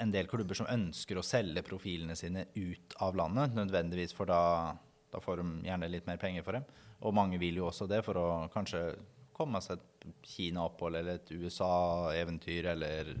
[0.00, 4.72] en del klubber som ønsker å selge profilene sine ut av landet, nødvendigvis, for da,
[5.12, 6.66] da får de gjerne litt mer penger for dem.
[7.00, 8.82] Og mange vil jo også det for å kanskje
[9.36, 13.14] komme seg et Kina-opphold eller et USA-eventyr eller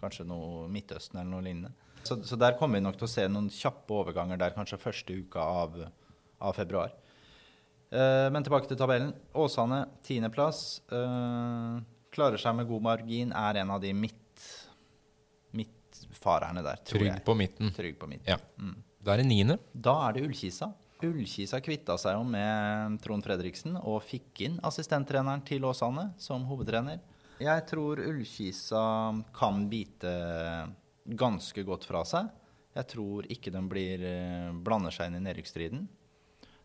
[0.00, 1.72] kanskje noe Midtøsten eller noe lignende.
[2.02, 5.14] Så, så der kommer vi nok til å se noen kjappe overganger der kanskje første
[5.22, 5.78] uka av,
[6.42, 6.96] av februar.
[7.92, 9.12] Eh, men tilbake til tabellen.
[9.36, 10.80] Åsane tiendeplass.
[10.92, 13.34] Uh, klarer seg med god margin.
[13.36, 14.46] Er en av de midt,
[15.52, 17.24] midtfarerne der, tror Trygg jeg.
[17.26, 17.74] på midten.
[17.76, 18.32] Trygg på midten.
[18.32, 18.40] Ja.
[19.02, 19.58] Da er det niende.
[19.74, 20.70] Da er det Ullkisa.
[21.02, 27.02] Ullkisa kvitta seg jo med Trond Fredriksen og fikk inn assistenttreneren til Åsane som hovedtrener.
[27.42, 28.84] Jeg tror Ullkisa
[29.34, 30.12] kan bite
[31.18, 32.30] ganske godt fra seg.
[32.72, 35.88] Jeg tror ikke de blir, eh, blander seg inn i nedrykksstriden.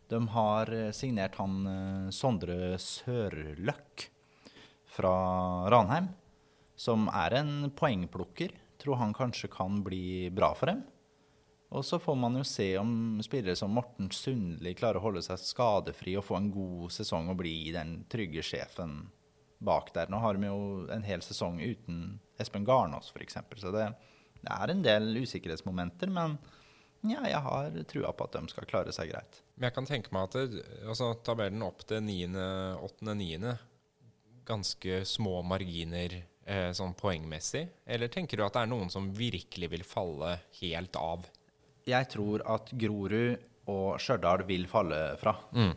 [0.08, 4.08] De har eh, signert han eh, Sondre Sørløkk
[4.88, 5.14] fra
[5.68, 6.08] Ranheim,
[6.78, 8.54] som er en poengplukker.
[8.78, 10.84] Tror han kanskje kan bli bra for dem.
[11.68, 15.42] Og så får man jo se om spillere som Morten Sundli klarer å holde seg
[15.42, 19.02] skadefri og få en god sesong og bli den trygge sjefen
[19.60, 20.08] bak der.
[20.08, 23.36] Nå har de jo en hel sesong uten Espen Garnås, f.eks.
[23.60, 23.90] Så det,
[24.40, 26.38] det er en del usikkerhetsmomenter, men
[27.06, 29.40] ja, jeg har trua på at de skal klare seg greit.
[29.56, 32.46] Men jeg kan tenke meg at det, altså, tabellen opp til niende,
[32.82, 33.58] åttende, niende
[34.48, 36.14] Ganske små marginer
[36.48, 37.66] eh, sånn poengmessig.
[37.84, 41.26] Eller tenker du at det er noen som virkelig vil falle helt av?
[41.84, 45.34] Jeg tror at Grorud og Stjørdal vil falle fra.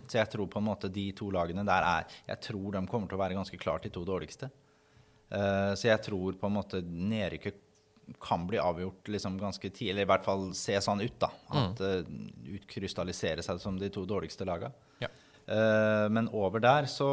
[0.08, 3.12] Så jeg tror på en måte de to lagene der er Jeg tror de kommer
[3.12, 4.48] til å være ganske klart de to dårligste.
[5.32, 7.60] Uh, så jeg tror på en måte nedrykket
[8.20, 11.30] kan bli avgjort liksom ganske tidlig, eller i hvert fall se sånn ut, da.
[11.56, 11.92] At det
[12.60, 14.72] utkrystalliserer seg som de to dårligste laga.
[15.04, 15.08] Ja.
[15.48, 17.08] Uh, men over der så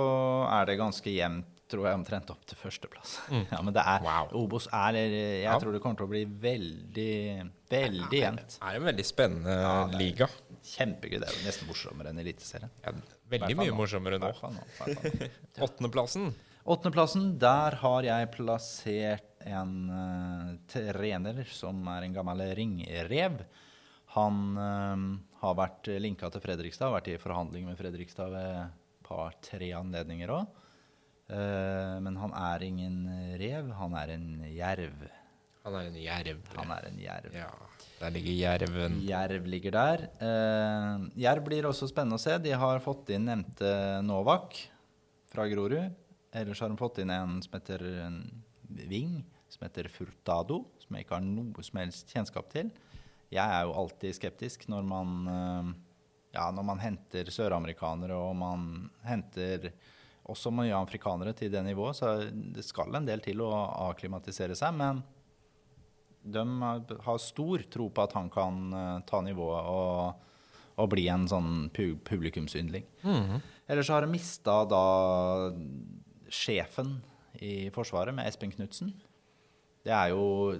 [0.53, 3.19] er det ganske jevnt, tror jeg, omtrent opp til førsteplass.
[3.53, 4.31] ja, men det er Wow.
[4.41, 5.59] Obos er Jeg Ja.
[5.61, 8.59] tror det kommer til å bli veldig, veldig jevnt.
[8.59, 10.29] Det er en veldig spennende liga.
[10.69, 11.19] Kjempegøy.
[11.21, 12.73] Det er jo nesten morsommere enn Eliteserien.
[12.85, 12.93] Ja,
[13.31, 13.77] veldig mye nå.
[13.79, 14.33] morsommere nå.
[15.65, 16.33] Åttendeplassen.
[16.69, 23.43] Åttendeplassen, der har jeg plassert en uh, trener som er en gammel ringrev.
[24.17, 25.05] Han uh,
[25.43, 30.33] har vært linka til Fredrikstad, har vært i forhandling med Fredrikstad ved et par-tre anledninger
[30.35, 30.65] òg.
[31.29, 32.97] men han er ingen
[33.41, 35.07] rev, han er en jerv.
[35.69, 36.45] Han er en jerv.
[36.57, 37.35] Han er en jerv.
[37.37, 37.51] Ja,
[38.01, 39.01] der ligger jerven.
[39.05, 40.05] Jerv ligger der.
[40.23, 42.39] Eh, Jerv blir også spennende å se.
[42.41, 43.73] De har fått inn nevnte
[44.07, 44.57] Novak
[45.29, 45.91] fra Grorud.
[46.33, 47.85] Ellers har de fått inn en som heter
[48.69, 52.71] Ving, som heter Furtado, som jeg ikke har noe som helst kjennskap til.
[53.33, 55.71] Jeg er jo alltid skeptisk når man, eh,
[56.37, 59.71] ja, når man henter søramerikanere og man henter
[60.29, 63.51] også mye afrikanere til det nivået, så det skal en del til å
[63.89, 64.75] akklimatisere seg.
[64.77, 65.03] men
[66.29, 66.43] de
[67.05, 70.15] har- stor tro på at han kan eh, ta nivået og,
[70.77, 72.85] og bli en sånn pu publikumsyndling.
[73.69, 75.51] Ellers så har de mista da
[76.29, 76.99] sjefen
[77.45, 78.93] i Forsvaret med Espen Knutsen.
[79.87, 80.59] Det er jo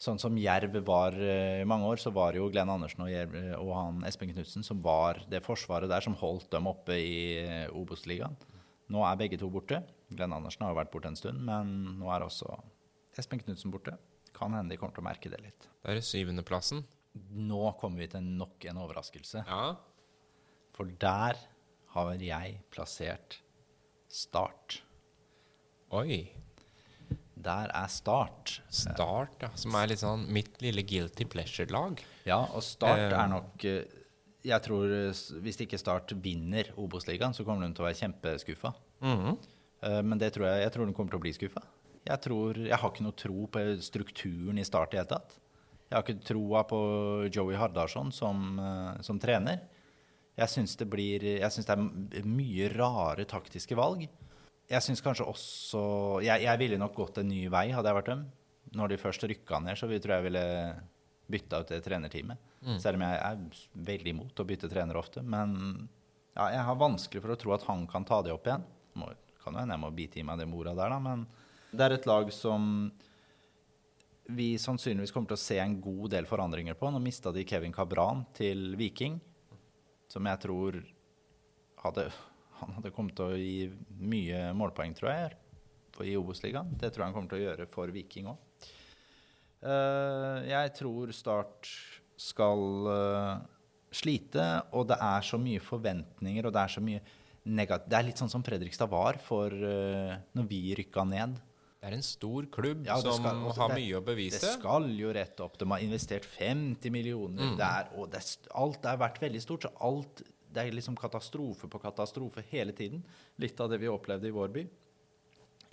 [0.00, 3.10] sånn som Jerv var eh, i mange år, så var det jo Glenn Andersen og,
[3.10, 7.16] Jerv, og han Espen Knutsen som var det forsvaret der som holdt dem oppe i
[7.40, 8.36] eh, Obos-ligaen.
[8.92, 9.80] Nå er begge to borte.
[10.12, 12.50] Glenn Andersen har jo vært borte en stund, men nå er også
[13.18, 13.96] Espen Knutsen borte.
[14.36, 15.68] Kan hende de kommer til å merke det litt.
[15.80, 16.84] Det er syvendeplassen.
[17.40, 19.46] Nå kommer vi til nok en overraskelse.
[19.48, 19.70] Ja.
[20.76, 21.40] For der
[21.94, 23.40] har jeg plassert
[24.06, 24.82] Start.
[25.94, 26.26] Oi.
[27.36, 28.56] Der er Start.
[28.74, 29.50] Start, ja.
[29.54, 32.00] Som er litt sånn mitt lille guilty pleasure-lag.
[32.26, 33.12] Ja, og Start Eh.
[33.14, 33.84] er nok eh,
[34.46, 38.74] Jeg tror eh, hvis ikke Start vinner Obos-ligaen, så kommer de til å være kjempeskuffa.
[39.02, 39.38] Mhm.
[39.82, 41.62] Eh, Men det tror jeg, jeg tror de kommer til å bli skuffa.
[42.06, 45.38] Jeg, tror, jeg har ikke noe tro på strukturen i Start i det hele tatt.
[45.90, 48.58] Jeg har ikke troa på Joey Hardarson som,
[49.02, 49.60] som trener.
[50.36, 54.08] Jeg syns det det er mye rare taktiske valg.
[54.66, 55.80] Jeg syns kanskje også
[56.26, 58.24] jeg, jeg ville nok gått en ny vei, hadde jeg vært dem.
[58.76, 60.46] Når de først rykka ned, så vi tror jeg ville
[61.30, 62.52] bytta ut det trenerteamet.
[62.82, 63.44] Selv om jeg er
[63.86, 65.22] veldig imot å bytte trener ofte.
[65.22, 65.54] Men
[66.34, 68.64] ja, jeg har vanskelig for å tro at han kan ta det opp igjen.
[68.98, 69.10] Må,
[69.42, 71.26] kan jo hende jeg må bite i meg det mora der, da, men
[71.76, 72.90] det er et lag som
[74.26, 76.90] vi sannsynligvis kommer til å se en god del forandringer på.
[76.90, 79.20] Nå mista de Kevin Cabran til Viking,
[80.10, 80.80] som jeg tror
[81.84, 82.08] hadde
[82.60, 85.36] Han hadde kommet til å gi mye målpoeng, tror jeg,
[86.04, 86.74] i Obos-ligaen.
[86.76, 88.38] Det tror jeg han kommer til å gjøre for Viking òg.
[90.46, 91.68] jeg tror Start
[92.20, 93.36] skal eh,
[93.96, 94.44] slite,
[94.76, 97.00] og det er så mye forventninger, og det er så mye
[97.46, 101.36] negativt Det er litt sånn som Fredrikstad var for uh, når vi rykka ned.
[101.78, 104.40] Det er en stor klubb Ja, som skal- har det- mye å bevise.
[104.40, 105.56] Det skal jo rett opp.
[105.56, 107.56] De har investert 50 millioner Mm.
[107.56, 109.62] der, og det, alt har vært veldig stort.
[109.62, 110.22] Så alt
[110.56, 113.02] Det er liksom katastrofe på katastrofe hele tiden.
[113.42, 114.62] Litt av det vi opplevde i vår by.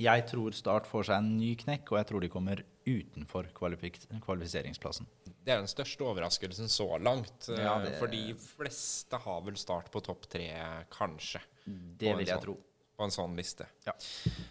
[0.03, 5.05] Jeg tror Start får seg en ny knekk, og jeg tror de kommer utenfor kvalifiseringsplassen.
[5.43, 7.47] Det er den største overraskelsen så langt.
[7.49, 10.49] eh, Ja, det- For de fleste har vel Start på topp tre,
[10.89, 11.39] kanskje.
[11.65, 12.57] Det vil jeg sånn- tro.
[12.97, 13.65] På en sånn liste.
[13.85, 13.93] Ja.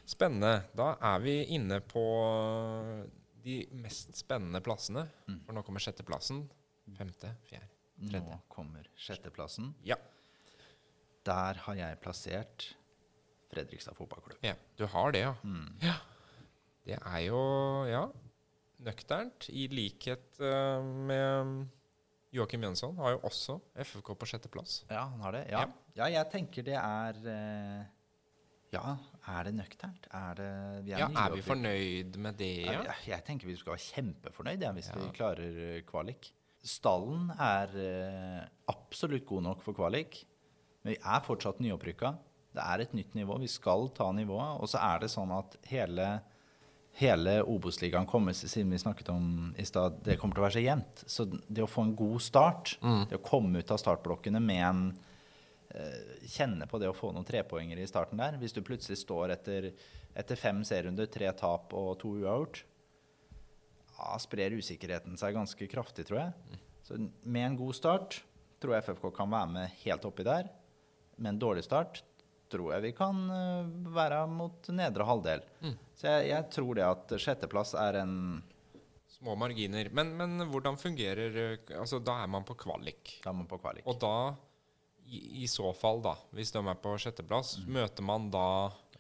[0.07, 0.65] Spennende.
[0.75, 3.07] Da er vi inne på
[3.43, 5.09] de mest spennende plassene.
[5.29, 5.45] Mm.
[5.45, 6.49] For nå kommer sjetteplassen.
[6.97, 7.69] Femte, fjerde,
[8.09, 8.23] tredje.
[8.29, 9.75] Nå kommer sjetteplassen.
[9.85, 9.97] Ja.
[11.27, 12.73] Der har jeg plassert
[13.53, 14.39] Fredrikstad fotballklubb.
[14.43, 14.55] ja.
[14.79, 15.35] Du har det, ja.
[15.45, 15.79] Mm.
[15.83, 15.99] ja.
[16.83, 17.41] Det er jo,
[17.87, 18.07] ja,
[18.83, 19.47] nøkternt.
[19.53, 21.69] I likhet uh, med
[22.33, 24.83] Joakim Jønsson har jo også FFK på sjetteplass.
[24.91, 25.43] Ja, han har det.
[25.53, 25.67] Ja,
[25.99, 27.83] ja jeg tenker det er uh,
[28.73, 28.95] Ja,
[29.29, 30.09] er det nøkternt?
[30.17, 30.53] Er det
[30.87, 32.79] vi Ja, er vi fornøyd med det, ja?
[32.89, 36.33] Ja, jeg tenker vi skal være kjempefornøyd ja, hvis vi klarer eh, kvalik.
[36.65, 38.41] Stallen er uh,
[38.73, 40.23] absolutt god nok for kvalik,
[40.83, 42.13] men vi er fortsatt nyopprykka.
[42.53, 43.39] Det er et nytt nivå.
[43.41, 44.61] Vi skal ta nivået.
[44.61, 46.09] Og så er det sånn at hele,
[46.99, 50.65] hele Obos-ligaen kommer, siden vi snakket om i stad, det kommer til å være så
[50.65, 51.05] jevnt.
[51.07, 52.75] Så det å få en god start,
[53.09, 54.83] det å komme ut av startblokkene med en
[55.73, 58.37] eh, Kjenne på det å få noen trepoengere i starten der.
[58.43, 59.71] Hvis du plutselig står etter,
[60.19, 62.65] etter fem serierunder, tre tap og to uavgjort,
[64.03, 66.61] ja, sprer usikkerheten seg ganske kraftig, tror jeg.
[66.83, 68.19] Så med en god start
[68.63, 70.51] tror jeg FFK kan være med helt oppi der.
[71.19, 72.03] Med en dårlig start
[72.53, 75.43] tror jeg vi kan eh, være mot nedre halvdel.
[75.97, 78.17] Så jeg, jeg tror det at sjetteplass er en
[79.13, 79.87] Små marginer.
[79.95, 83.19] Men, men hvordan fungerer eh, Altså, da er man på kvalik.
[83.23, 83.85] Da er man på kvalik.
[83.87, 84.13] Og da,
[85.07, 87.69] i, i så fall, da, hvis de er på sjetteplass, Mm.
[87.77, 88.47] møter man da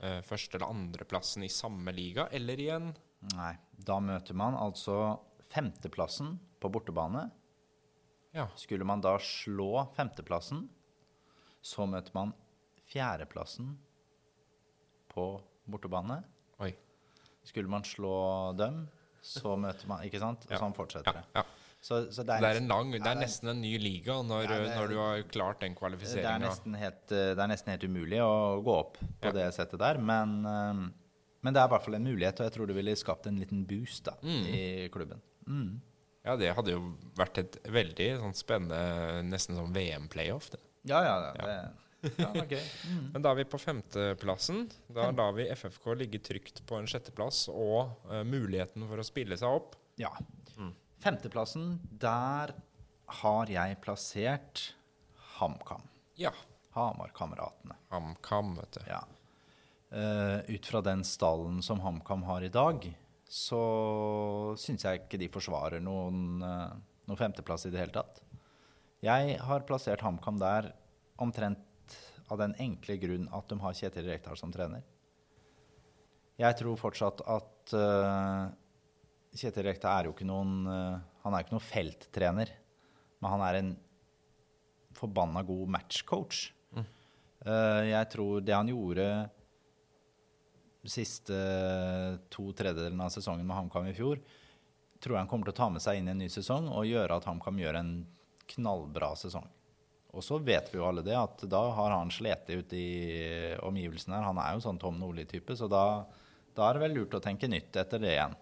[0.00, 2.92] eh, første- eller andreplassen i samme liga, eller i en
[3.36, 5.18] Nei, da møter man altså
[5.52, 7.28] femteplassen på bortebane.
[8.34, 8.48] Ja.
[8.58, 10.64] Skulle man da slå femteplassen,
[11.62, 12.32] så møter man
[12.90, 13.76] fjerdeplassen
[15.12, 15.26] på
[15.70, 16.22] bortebane.
[16.62, 16.72] Oi.
[17.46, 18.84] Skulle man slå dem,
[19.22, 20.46] så møter man Ikke sant?
[20.50, 21.24] Og sånn fortsetter det.
[21.36, 21.44] ja.
[21.82, 24.12] Så, så Det er en lang Det Ja, er det er- nesten en ny liga
[24.22, 26.22] når, Ja, det er- når du har klart den det er, kvalifiseringa.
[27.08, 29.32] det er nesten helt umulig å gå opp på Ja.
[29.32, 30.90] det settet der, men, eh,
[31.42, 33.36] men det er i hvert fall en mulighet, og jeg tror det ville skapt en
[33.36, 34.46] liten boost da, Mm.
[34.46, 35.20] i klubben.
[35.48, 35.80] Mm.
[36.24, 40.50] Ja, det hadde jo vært et veldig sånn spennende, nesten sånn VM-playoff.
[40.50, 40.60] det.
[40.88, 41.46] Ja, ja, det, ja,
[42.02, 42.64] det var gøy.
[42.90, 43.02] Mm.
[43.14, 44.64] Men da er vi på femteplassen.
[44.90, 49.38] Da lar vi FFK ligge trygt på en sjetteplass og uh, muligheten for å spille
[49.38, 49.76] seg opp.
[50.00, 50.10] Ja.
[50.56, 50.72] Mm.
[51.02, 52.54] Femteplassen, der
[53.22, 54.72] har jeg plassert
[55.38, 55.86] HamKam.
[56.18, 56.32] Ja.
[56.74, 57.76] Hamar-kameratene.
[57.92, 58.82] HamKam, vet du.
[58.90, 59.02] Ja.
[59.92, 62.86] Uh, ut fra den stallen som HamKam har i dag,
[63.28, 63.62] så
[64.60, 66.72] syns jeg ikke de forsvarer noen, uh,
[67.06, 68.22] noen femteplass i det hele tatt.
[69.02, 70.70] Jeg har plassert HamKam der
[71.18, 71.96] omtrent
[72.30, 74.84] av den enkle grunn at de har Kjetil Rekdal som trener.
[76.38, 78.46] Jeg tror fortsatt at uh,
[79.34, 82.54] Kjetil Rekdal er jo ikke noen uh, Han er ikke noen felttrener,
[83.18, 83.72] men han er en
[84.96, 86.50] forbanna god matchcoach.
[87.42, 89.06] Eh, jeg tror det han gjorde
[90.82, 91.38] de siste
[92.30, 94.20] to tredjedelen av sesongen med HamKam i fjor,
[95.02, 96.86] tror jeg han kommer til å ta med seg inn i en ny sesong og
[96.86, 97.92] gjøre at HamKam gjør en
[98.50, 99.46] knallbra sesong.
[100.12, 102.88] Og så vet vi jo alle det, at da har han slitt ut i
[103.64, 104.26] omgivelsene her.
[104.28, 106.04] Han er jo sånn Tom Nordli-type, så da,
[106.52, 108.36] da er det vel lurt å tenke nytt etter det igjen.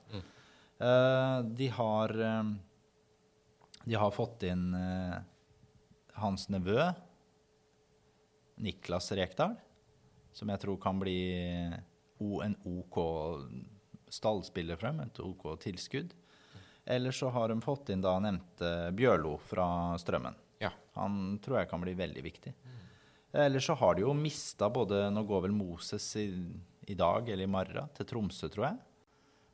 [0.80, 2.50] Eh, de har eh,
[3.84, 5.16] De har fått inn uh,
[6.20, 6.84] hans nevø,
[8.60, 9.54] Niklas Rekdal,
[10.36, 11.16] som jeg tror kan bli
[12.44, 12.98] en OK
[14.12, 16.12] stallspiller frem, et OK tilskudd.
[16.90, 19.66] Eller så har de fått inn da nevnte Bjørlo fra
[20.02, 20.34] Strømmen.
[20.58, 20.72] Ja.
[20.98, 22.52] Han tror jeg kan bli veldig viktig.
[23.32, 26.26] Eller så har de jo mista både Nå går vel Moses i,
[26.90, 28.80] i dag eller i morgen til Tromsø, tror jeg.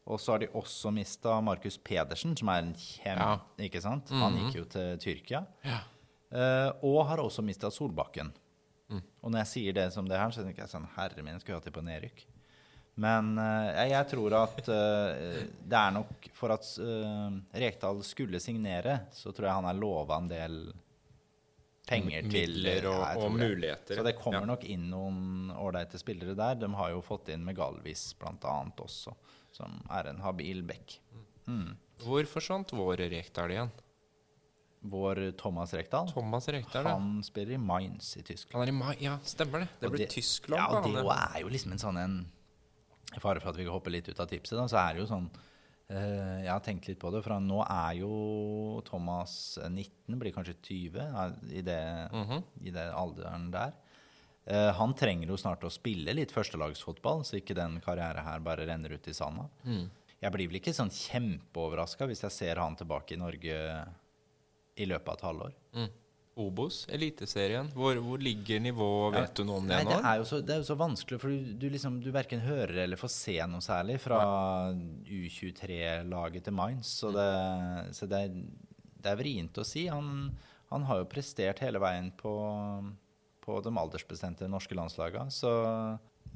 [0.07, 3.20] Og så har de også mista Markus Pedersen, som er en kjem...
[3.20, 3.37] Ja.
[3.66, 4.12] Ikke sant?
[4.14, 5.42] Han gikk jo til Tyrkia.
[5.66, 5.83] Ja.
[6.31, 8.33] Uh, og har også mista Solbakken.
[9.20, 11.59] Og når jeg sier det som det her, så tenker jeg sånn Herre min, skulle
[11.59, 12.22] hatt dem på nedrykk.
[12.96, 19.02] Men eh, jeg, tror at eh, det er nok For at eh, Rekdal skulle signere,
[19.12, 20.61] så tror jeg han er lova en del
[21.87, 24.00] penger til Midler og, Ja, og muligheter.
[24.00, 24.50] Så det kommer Ja.
[24.54, 26.56] nok inn noen ålreite spillere der.
[26.59, 29.14] De har jo fått inn Megalvis annet også,
[29.54, 30.98] som er en habil back.
[31.46, 31.76] Mm.
[32.02, 33.70] Hvor forsvant vår Rekdal igjen?
[34.87, 38.61] Vår Thomas Rekdal, Thomas Rekdal, han spiller i Mainz i Tyskland.
[38.61, 39.68] Han er i Ma Ja, stemmer det.
[39.80, 42.18] Det blir Tyskland Ja, og det er jo liksom en sånn en
[43.14, 45.04] I fare for at vi kan hoppe litt ut av tipset, da, så er det
[45.04, 45.28] jo sånn
[45.88, 50.56] eh, Jeg har tenkt litt på det, for nå er jo Thomas 19, blir kanskje
[50.66, 51.80] 20 ja, i det,
[52.12, 52.42] Mhm.
[52.66, 53.72] i det alderen der.
[54.46, 58.66] Eh, han trenger jo snart å spille litt førstelagsfotball, så ikke den karrieren her bare
[58.66, 59.48] renner ut i sanda.
[59.64, 59.88] Mm.
[60.22, 63.56] Jeg blir vel ikke sånn kjempeoverraska hvis jeg ser han tilbake i Norge
[64.76, 65.52] i løpet av et halvår.
[65.74, 65.90] Mm.
[66.37, 67.70] Obos, Eliteserien.
[67.72, 69.14] Hvor, hvor ligger nivået?
[69.16, 69.94] Vet du noe om det nå?
[69.94, 72.42] det er jo så, det er jo så vanskelig, for du, du, liksom, du verken
[72.44, 74.18] hører eller får se noe særlig fra
[75.09, 76.90] U23-laget til Mainz.
[77.01, 77.25] Så, det,
[77.96, 79.87] så det, er, det er vrient å si.
[79.88, 80.29] Han,
[80.75, 82.35] han har jo prestert hele veien på,
[83.40, 85.33] på de aldersbestemte norske landslagene.
[85.33, 85.57] Så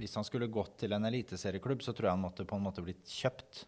[0.00, 2.88] hvis han skulle gått til en eliteserieklubb, så tror jeg han måtte på en måte
[2.88, 3.66] blitt kjøpt.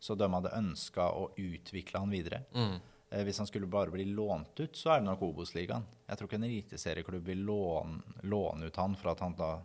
[0.00, 2.46] Så de hadde ønska å utvikle han videre.
[2.56, 2.78] Mm.
[3.16, 5.84] Eh, Hvis han skulle bare bli lånt ut, så er det nok Obos-ligaen.
[6.06, 9.56] Jeg tror ikke en eliteserieklubb vil låne, låne ut han for at han da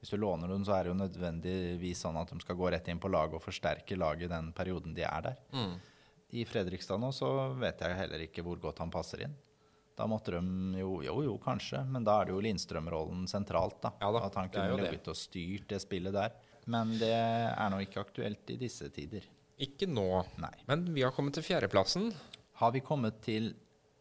[0.00, 2.86] Hvis du låner dem, så er det jo nødvendigvis sånn at de skal gå rett
[2.88, 5.34] inn på laget og forsterke laget i den perioden de er der.
[5.52, 5.74] Mm.
[6.40, 7.28] I Fredrikstad nå så
[7.60, 9.34] vet jeg heller ikke hvor godt han passer inn.
[9.98, 13.92] Da måtte de jo Jo, jo, kanskje, men da er det jo Lindstrøm-rollen sentralt, da.
[14.00, 16.32] Ja da, at han kunne ligget og styrt det spillet der.
[16.70, 19.26] Men det er nå ikke aktuelt i disse tider.
[19.60, 20.08] Ikke nå.
[20.40, 20.54] Nei.
[20.70, 22.08] Men vi har kommet til fjerdeplassen.
[22.60, 23.54] Har vi kommet til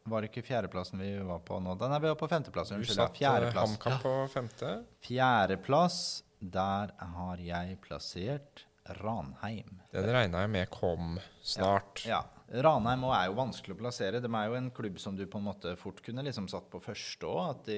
[0.10, 1.76] Var det ikke fjerdeplassen vi var på nå?
[1.80, 2.72] Nei, vi var på femteplass.
[2.76, 2.98] Unnskyld.
[2.98, 3.76] Du satt Fjerdeplass.
[3.76, 4.72] HamKam på femte.
[5.06, 6.00] Fjerdeplass,
[6.40, 8.66] der har jeg plassert
[9.00, 9.80] Ranheim.
[9.94, 12.04] Den regna jeg med kom snart.
[12.10, 12.24] Ja.
[12.50, 14.22] Ranheim er jo vanskelig å plassere.
[14.24, 16.82] De er jo en klubb som du på en måte fort kunne liksom satt på
[16.82, 17.70] første òg.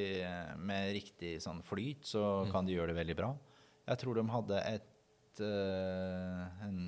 [0.62, 3.34] Med riktig sånn flyt, så kan de gjøre det veldig bra.
[3.92, 6.80] Jeg tror de hadde et eh, en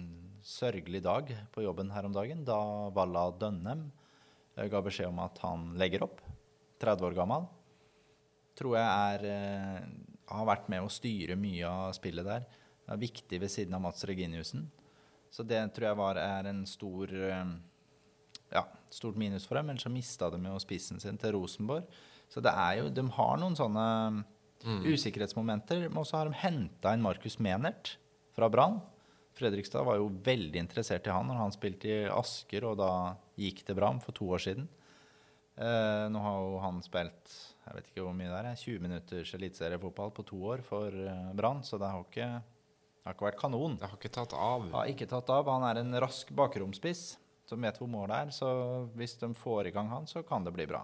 [0.44, 2.60] sørgelig dag på jobben her om dagen da
[2.94, 3.86] Valla Dønnem
[4.58, 6.20] eh, ga beskjed om at han legger opp.
[6.84, 7.46] 30 år gammel.
[8.60, 9.86] Tror jeg er eh,
[10.34, 12.48] har vært med å styre mye av spillet der.
[12.84, 14.68] Det er viktig ved siden av Mats Reginiussen.
[15.34, 17.54] Så det tror jeg var, er en stor eh,
[18.54, 19.72] ja, stort minus for dem.
[19.72, 21.88] Ellers så mista de jo spissen sin til Rosenborg.
[22.30, 23.88] Så det er jo, de har noen sånne
[24.64, 25.88] usikkerhetsmomenter.
[25.88, 27.96] Men også har de henta inn Markus Menert
[28.36, 28.82] fra Brann.
[29.38, 32.92] Fredrikstad var jo veldig interessert i han når han spilte i Asker og da
[33.40, 34.68] gikk det bra for to år siden.
[35.58, 39.30] Eh, nå har jo han spilt jeg vet ikke hvor mye det er, 20 minutters
[39.38, 43.40] eliteseriefotball på to år for eh, Brann, så det har ikke, det har ikke vært
[43.40, 43.78] kanon.
[43.80, 44.66] Det har ikke tatt av.
[44.74, 45.52] Har ikke tatt av.
[45.52, 47.06] Han er en rask bakromspiss
[47.48, 48.34] som vet hvor målet er.
[48.36, 48.50] Så
[48.98, 50.84] hvis de får i gang han, så kan det bli bra.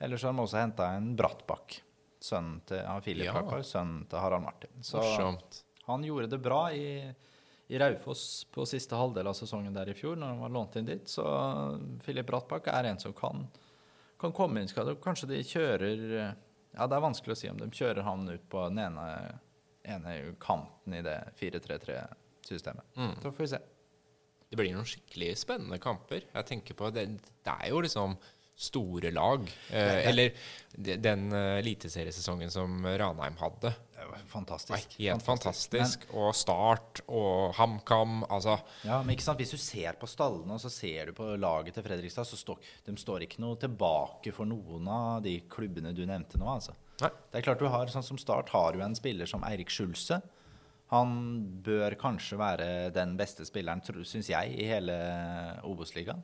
[0.00, 1.78] Ellers har de også henta en Brattbakk.
[2.24, 3.36] Sønnen til ja, Filip Ja.
[3.36, 4.80] Brattbakk, sønnen til Harald Martin.
[4.80, 5.60] Så Morsomt.
[5.90, 6.86] han gjorde det bra i,
[7.68, 10.88] i Raufoss på siste halvdel av sesongen der i fjor, når han var lånt inn
[10.88, 11.08] dit.
[11.08, 11.24] Så
[12.04, 13.46] Filip Brattbakk er en som kan,
[14.20, 14.68] kan komme inn.
[14.70, 16.04] Skal kanskje de kjører
[16.74, 19.06] Ja, det er vanskelig å si om de kjører han ut på den ene,
[19.86, 22.84] ene kanten i det 4-3-3-systemet.
[22.98, 23.12] Mm.
[23.22, 23.62] Så får vi se.
[24.50, 26.26] Det blir noen skikkelig spennende kamper.
[26.34, 27.06] Jeg tenker på Det,
[27.46, 28.18] det er jo liksom
[28.54, 29.48] store lag.
[29.70, 30.32] Eh, eller
[30.74, 33.72] den eh, eliteseriesesongen som Ranheim hadde.
[34.04, 34.96] Det var var fantastisk.
[34.98, 36.02] helt fantastisk.
[36.12, 38.24] Og Start og HamKam.
[38.28, 41.30] Altså ja, men ikke sant, hvis du ser på stallene, og så ser du på
[41.40, 45.94] laget til Fredrikstad, så står de står ikke noe tilbake for noen av de klubbene
[45.96, 46.76] du nevnte nå, altså.
[47.00, 47.10] Nei.
[47.32, 50.20] Det er klart du har, sånn som Start har du en spiller som Eirik Skjulse.
[50.92, 51.16] Han
[51.64, 54.98] bør kanskje være den beste spilleren, syns jeg, i hele
[55.64, 56.20] Obos-ligaen.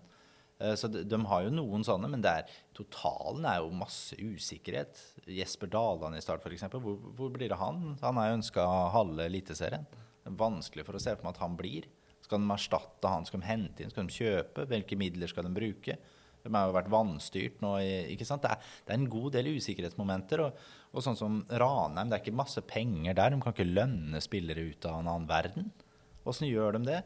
[0.60, 5.00] Eh, Så de, de har jo noen sånne, men er, totalen er jo masse usikkerhet.
[5.26, 6.66] Jesper Daland i Start, f.eks.
[6.76, 7.96] Hvor, hvor blir det han?
[8.04, 9.88] Han er jo ønska halve Eliteserien.
[10.28, 11.88] Er vanskelig for å se for meg at han blir.
[12.20, 13.24] Skal de erstatte han?
[13.26, 13.92] Skal de hente inn?
[13.92, 14.66] Skal de kjøpe?
[14.70, 15.96] Hvilke midler skal de bruke?
[16.40, 17.74] De har jo vært vannstyrt nå.
[18.14, 18.44] ikke sant?
[18.44, 20.44] Det er, det er en god del usikkerhetsmomenter.
[20.46, 20.60] Og,
[20.94, 23.34] og sånn som Ranheim, det er ikke masse penger der.
[23.34, 25.68] De kan ikke lønne spillere ut av en annen verden.
[26.28, 27.00] Åssen gjør de det?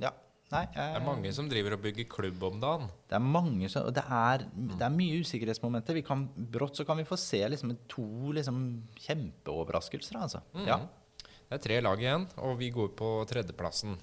[0.00, 0.12] Ja,
[0.50, 2.88] Nei, Det er mange som driver og bygger klubb om dagen.
[3.06, 5.94] Det er mange som, og det er, det er mye usikkerhetsmomenter.
[5.94, 8.58] Vi kan, brått så kan vi få se liksom, to liksom,
[9.04, 10.18] kjempeoverraskelser.
[10.18, 10.42] Altså.
[10.66, 10.80] Ja.
[11.22, 13.94] Det er tre lag igjen, og vi går på tredjeplassen.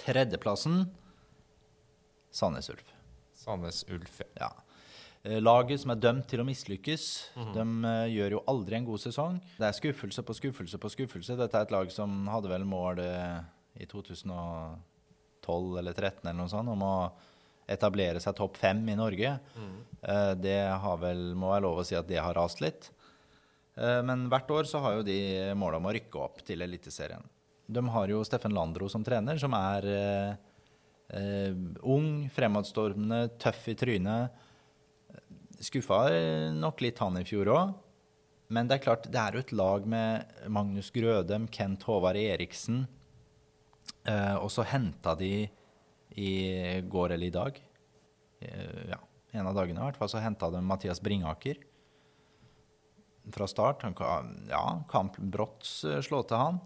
[0.00, 0.86] Tredjeplassen
[2.32, 2.92] Sandnes Ulf.
[3.36, 4.22] Sandnes Ulf.
[4.40, 4.48] Ja.
[5.22, 7.04] Eh, Laget som er dømt til å mislykkes,
[7.54, 9.36] de eh, gjør jo aldri en god sesong.
[9.58, 11.36] Det er skuffelse på skuffelse på skuffelse.
[11.38, 13.42] Dette er et lag som hadde vel mål eh,
[13.76, 13.88] i
[15.42, 16.96] 2012 eller 13 eller noe sånt om å
[17.72, 19.36] etablere seg topp fem i Norge.
[19.54, 19.76] Mm.
[20.42, 22.90] Det har vel, må være lov å si at det har rast litt.
[23.76, 27.24] Eh, Men hvert år så har jo de mål om å rykke opp til Eliteserien.
[27.72, 30.32] De har jo Steffen Landro som trener, som er eh,
[31.16, 34.42] eh, ung, fremadstormende, tøff i trynet.
[35.62, 36.04] Skuffa
[36.58, 37.74] nok litt han i fjor òg.
[38.52, 42.82] Men det er klart, det er jo et lag med Magnus Grødem, Kent Håvard Eriksen.
[44.08, 45.48] Eh, og så henta de
[46.18, 46.32] i
[46.90, 47.58] går eller i dag
[48.42, 48.98] eh, Ja,
[49.32, 51.60] en av dagene i hvert fall, så henta de Mathias Bringaker
[53.32, 53.84] fra start.
[53.86, 56.60] Han ja, kamp brått eh, slå til han.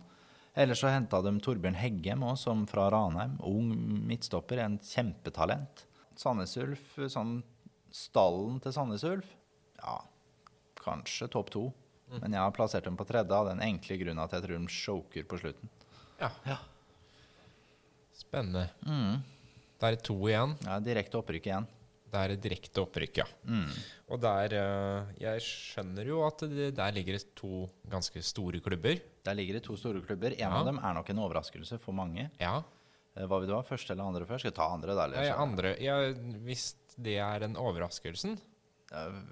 [0.57, 3.37] Ellers så henta de Torbjørn Heggem også, som fra Ranheim.
[3.45, 3.75] Ung
[4.09, 5.85] midtstopper, en kjempetalent.
[6.17, 7.43] Sandnes Ulf, sånn
[7.93, 9.29] stallen til Sandnes Ulf,
[9.77, 9.99] ja,
[10.81, 11.67] kanskje topp to.
[12.09, 14.73] Men jeg har plassert dem på tredje av den enkle grunn at jeg tror de
[14.73, 15.71] choker på slutten.
[16.23, 16.31] Ja.
[16.47, 16.57] Ja.
[18.17, 18.69] Spennende.
[18.87, 19.19] Mm.
[19.81, 20.55] Det er to igjen.
[20.65, 21.67] Ja, direkte opprykk igjen.
[22.07, 23.25] Det er direkte opprykk, ja.
[23.51, 23.67] Mm.
[24.15, 29.01] Og der eh, Jeg skjønner jo at det, der ligger det to ganske store klubber.
[29.27, 30.33] Der ligger det to store klubber.
[30.33, 30.53] En Ja.
[30.55, 32.31] av dem er nok en overraskelse for mange.
[32.41, 32.63] Ja.
[33.17, 33.63] Eh, Hva vil du ha?
[33.67, 34.47] Første eller andre først?
[34.47, 35.05] Skal jeg ta andre, da?
[35.11, 35.23] Eller?
[35.29, 35.97] Jeg, andre, Ja,
[36.47, 38.39] hvis det er den overraskelsen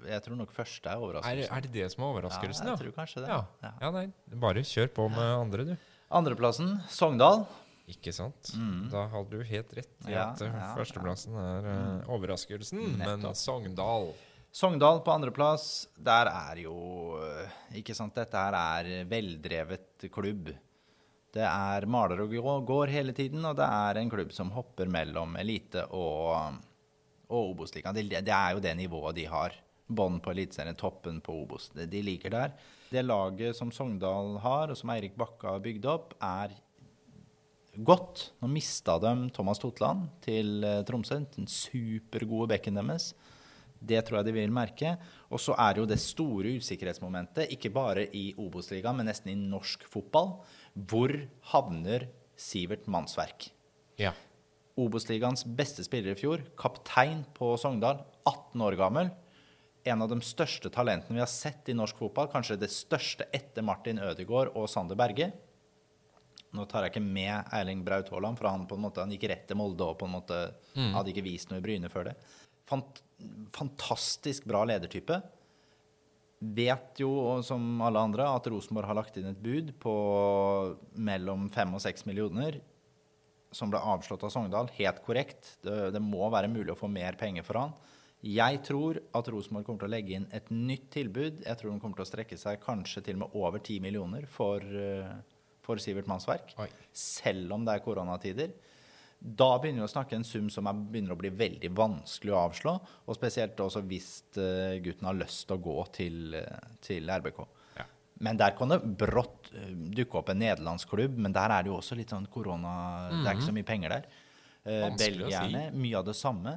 [0.05, 1.55] Jeg tror nok første er er, overraskelsen.
[1.55, 2.75] er det det som er overraskelsen, ja, ja?
[2.75, 3.29] jeg tror kanskje det.
[3.31, 3.45] Ja.
[3.63, 3.71] Ja.
[3.81, 4.07] ja, nei.
[4.35, 5.77] Bare kjør på med andre, du.
[6.11, 7.45] Andreplassen, Sogndal.
[7.87, 8.49] Ikke sant?
[8.91, 10.13] Da hadde du helt rett i Mm.
[10.15, 10.77] Ja, at eh, ja, Mm.
[10.79, 12.97] førsteplassen er eh, overraskelsen.
[12.97, 14.13] Men Sogndal
[14.55, 20.49] Sogndal på andreplass, der er jo øh, Ikke sant, dette her er veldrevet klubb.
[21.35, 25.35] Det er maler og går hele tiden, og det er en klubb som hopper mellom
[25.35, 26.55] elite og,
[27.29, 27.93] og Obos-ligaen.
[27.93, 29.51] Det, det er jo det nivået de har.
[29.91, 31.67] Bånn på Eliteserien, toppen på Obos.
[31.75, 32.53] De, de ligger der.
[32.89, 36.55] Det laget som Sogndal har, og som Eirik Bakka har bygd opp, er
[37.83, 38.29] godt.
[38.41, 43.13] Nå mista de Thomas Totland til eh, Tromsø, den supergode bekken deres.
[43.85, 44.95] Det tror jeg de vil merke.
[45.29, 49.85] Og så er jo det store usikkerhetsmomentet, ikke bare i Obos-ligaen, men nesten i norsk
[49.91, 50.37] fotball.
[50.73, 51.13] Hvor
[51.51, 52.07] havner
[52.39, 53.49] Sivert Mannsverk?
[54.01, 54.13] Ja.
[54.75, 59.11] Obos-ligaens beste spiller i fjor, kaptein på Sogndal, 18 år gammel.
[59.85, 63.63] En av de største talentene vi har sett i norsk fotball, kanskje det største etter
[63.63, 65.29] Martin Ødegaard og Sander Berge.
[66.55, 69.27] Nå tar jeg ikke med Erling Braut Haaland, for han på en måte, han gikk
[69.31, 70.41] rett til Molde og på en måte
[70.75, 72.15] hadde ikke vist noe i Bryne før det.
[72.69, 73.01] Fant,
[73.55, 75.19] fantastisk bra ledertype.
[76.55, 77.11] Vet jo,
[77.47, 79.95] som alle andre, at Rosenborg har lagt inn et bud på
[80.97, 82.59] mellom fem og seks millioner
[83.55, 84.69] som ble avslått av Sogndal.
[84.75, 85.55] Helt korrekt.
[85.63, 87.75] Det, det må være mulig å få mer penger for han.
[88.25, 91.43] Jeg tror at Rosenborg kommer til å legge inn et nytt tilbud.
[91.45, 94.25] Jeg tror de kommer til å strekke seg kanskje til og med over ti millioner
[94.31, 95.13] for, eh,
[95.65, 96.53] for Sivert Mannsverk.
[96.61, 96.69] Oi.
[96.95, 98.53] Selv om det er koronatider.
[99.25, 102.41] Da begynner vi å snakke en sum som er, begynner å bli veldig vanskelig å
[102.43, 102.73] avslå.
[103.07, 107.39] Og spesielt også hvis eh, gutten har lyst til å gå til, eh, til RBK.
[107.79, 107.87] Ja.
[108.27, 111.73] Men der kan det brått eh, dukke opp en nederlandsk klubb, men der er det
[111.73, 112.75] jo også litt sånn korona
[113.15, 114.07] Det er ikke så mye penger der.
[114.65, 116.55] Vanskelig Belgierne, mye av det samme.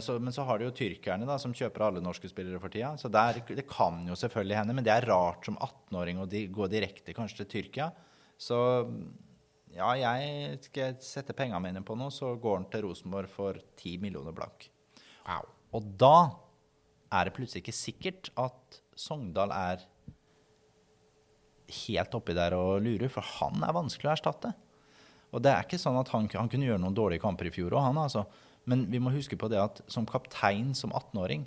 [0.00, 2.94] Så, men så har du jo tyrkerne, da, som kjøper alle norske spillere for tida.
[2.98, 6.46] Så der, det kan jo selvfølgelig hende, men det er rart som 18-åring å di,
[6.48, 7.90] gå direkte kanskje til Tyrkia.
[8.38, 8.58] Så
[9.74, 13.98] ja, jeg skal sette pengene mine på noe, så går den til Rosenborg for 10
[14.02, 14.68] millioner blank.
[15.26, 15.48] Wow.
[15.76, 16.16] Og da
[17.12, 19.84] er det plutselig ikke sikkert at Sogndal er
[21.84, 24.54] helt oppi der og lurer, for han er vanskelig å erstatte.
[25.34, 27.76] Og det er ikke sånn at han, han kunne gjøre noen dårlige kamper i fjor
[27.76, 28.24] òg, han altså.
[28.68, 31.44] Men vi må huske på det at som kaptein som 18-åring,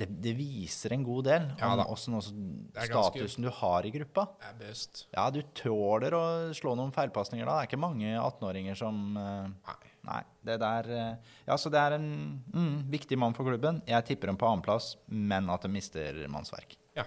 [0.00, 2.32] det, det viser en god del Ja om også, også
[2.88, 4.24] statusen du har i gruppa.
[4.40, 5.04] Det er best.
[5.12, 6.24] Ja, du tåler å
[6.56, 7.58] slå noen feilpasninger da.
[7.60, 9.78] Det er ikke mange 18-åringer som eh, Nei.
[10.08, 10.20] Nei.
[10.48, 12.08] Det der eh, Ja, så det er en
[12.54, 13.82] mm, viktig mann for klubben.
[13.88, 16.78] Jeg tipper dem på annenplass, men at de mister mannsverk.
[16.96, 17.04] Ja.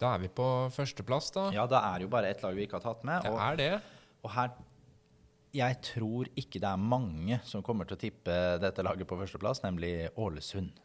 [0.00, 1.46] Da er vi på førsteplass, da.
[1.54, 3.22] Ja, da er det jo bare ett lag vi ikke har tatt med.
[3.26, 3.70] Det Og, er det.
[4.24, 4.52] og her
[5.52, 9.62] Jeg tror ikke det er mange som kommer til å tippe dette laget på førsteplass,
[9.64, 10.76] nemlig Ålesund.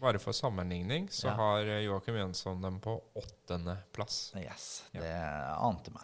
[0.00, 1.34] Bare for sammenligning så Ja.
[1.36, 4.32] har Joakim Jønsson dem på åttende plass.
[4.36, 6.02] Yes, det ante meg.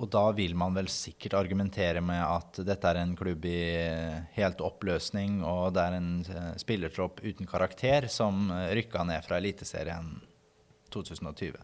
[0.00, 4.58] Og da vil man vel sikkert argumentere med at dette er en klubb i helt
[4.58, 10.20] oppløsning, og det er en eh, spillertropp uten karakter som eh, rykka ned fra Eliteserien
[10.94, 11.58] 2020.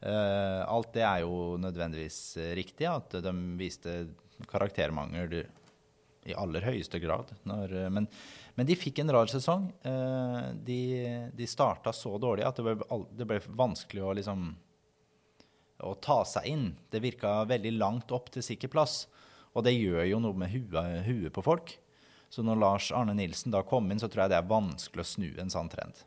[0.00, 3.94] Eh, alt det er jo nødvendigvis eh, riktig, at de viste
[4.50, 5.38] karaktermangel
[6.26, 7.32] i aller høyeste grad.
[7.48, 8.08] Når, eh, men,
[8.58, 9.68] men de fikk en rar sesong.
[9.86, 10.80] Uh, de
[11.36, 14.48] de starta så dårlig at det ble, det ble vanskelig å liksom
[15.84, 16.68] å ta seg inn.
[16.90, 19.04] Det virka veldig langt opp til sikker plass.
[19.56, 21.74] Og det gjør jo noe med huet, huet på folk.
[22.32, 25.10] Så når Lars Arne Nilsen da kom inn, så tror jeg det er vanskelig å
[25.12, 26.00] snu en sånn trend.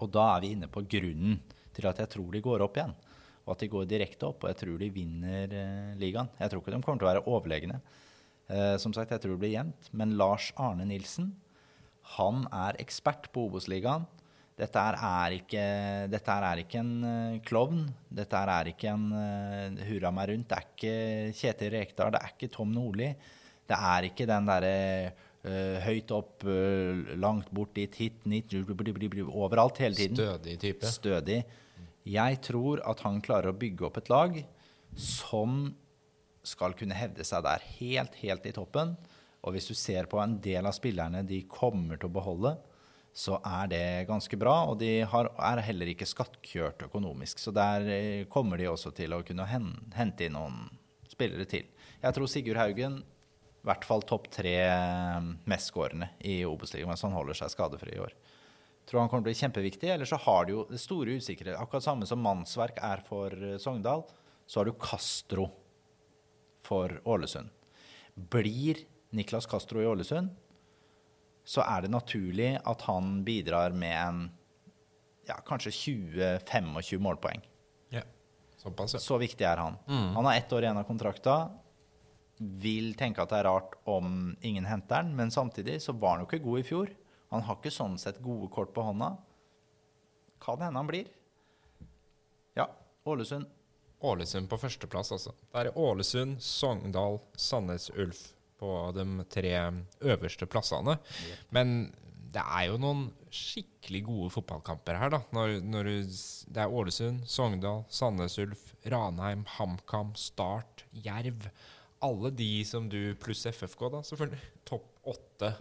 [0.00, 1.40] Og da er vi inne på grunnen
[1.72, 2.94] til at jeg tror de går opp igjen.
[3.42, 6.30] Og at de går direkte opp, og jeg tror de vinner eh, ligaen.
[6.38, 7.80] Jeg tror ikke de kommer til å være overlegne.
[8.52, 9.90] Eh, som sagt, jeg tror det blir jevnt.
[9.96, 11.32] Men Lars Arne Nilsen,
[12.18, 14.06] han er ekspert på Obos-ligaen.
[14.52, 14.82] Dette
[16.12, 17.86] dette er ikke en eh, klovn.
[18.12, 20.50] Dette er ikke en uh, hurra meg rundt.
[20.50, 23.08] Det er ikke Kjetil Rekdal, det er ikke Tom Nordli.
[23.66, 24.76] Det er ikke den derre
[25.82, 30.16] høyt opp, eh, langt bort dit, hit, nit, overalt hele tiden.
[30.16, 30.86] Stødig type.
[30.86, 31.44] Stødig.
[32.06, 34.38] Jeg tror at han klarer å bygge opp et lag
[34.94, 35.74] som
[36.46, 38.96] skal kunne hevde seg der helt, helt i toppen.
[39.42, 42.56] Og hvis du ser på en del av spillerne de kommer til å beholde,
[43.12, 44.62] så er det ganske bra.
[44.70, 47.42] Og de har, er heller ikke skattkjørt økonomisk.
[47.42, 50.64] Så der eh, kommer de også til å kunne hente inn noen
[51.10, 51.66] spillere til.
[52.02, 53.02] Jeg tror Sigurd Haugen
[53.62, 58.00] i hvert fall topp tre mest mestskårende i Obos-ligaen mens han holder seg skadefri i
[58.02, 58.14] år.
[58.90, 59.90] Tror han kommer til å bli kjempeviktig.
[59.94, 61.54] Eller så har du jo det store usikre.
[61.54, 64.02] Akkurat samme som mannsverk er for eh, Sogndal,
[64.50, 65.46] så har du Castro
[66.62, 67.52] for Ålesund.
[68.14, 68.82] Blir
[69.14, 70.32] Niklas Castro i Ålesund,
[71.44, 74.20] så er det naturlig at han bidrar med en
[75.28, 77.42] ja, kanskje 20-25 målpoeng.
[77.94, 78.02] Ja.
[78.58, 79.00] Såpass, ja.
[79.02, 79.78] Så viktig er han.
[79.86, 81.36] Han har ett år igjen av kontrakta.
[82.38, 86.24] Vil tenke at det er rart om ingen henter han, men samtidig så var han
[86.24, 86.92] jo ikke god i fjor.
[87.32, 89.14] Han har ikke sånn sett gode kort på hånda.
[90.42, 91.10] Kan hende han blir.
[92.58, 92.66] Ja,
[93.08, 93.46] Ålesund.
[94.02, 95.32] Ålesund på førsteplass, altså.
[95.52, 99.54] Det er Ålesund, Sogndal, Sandnes Ulf på de tre
[100.02, 100.96] øverste plassene.
[101.54, 101.92] Men
[102.32, 105.20] det er jo noen skikkelig gode fotballkamper her, da.
[105.34, 106.16] Når, når du,
[106.54, 111.48] det er Ålesund, Sogndal, Sandnes Ulf, Ranheim, HamKam, Start, Jerv.
[112.02, 114.40] Alle de som du pluss FFK, da, selvfølgelig.
[114.66, 115.52] Topp åtte.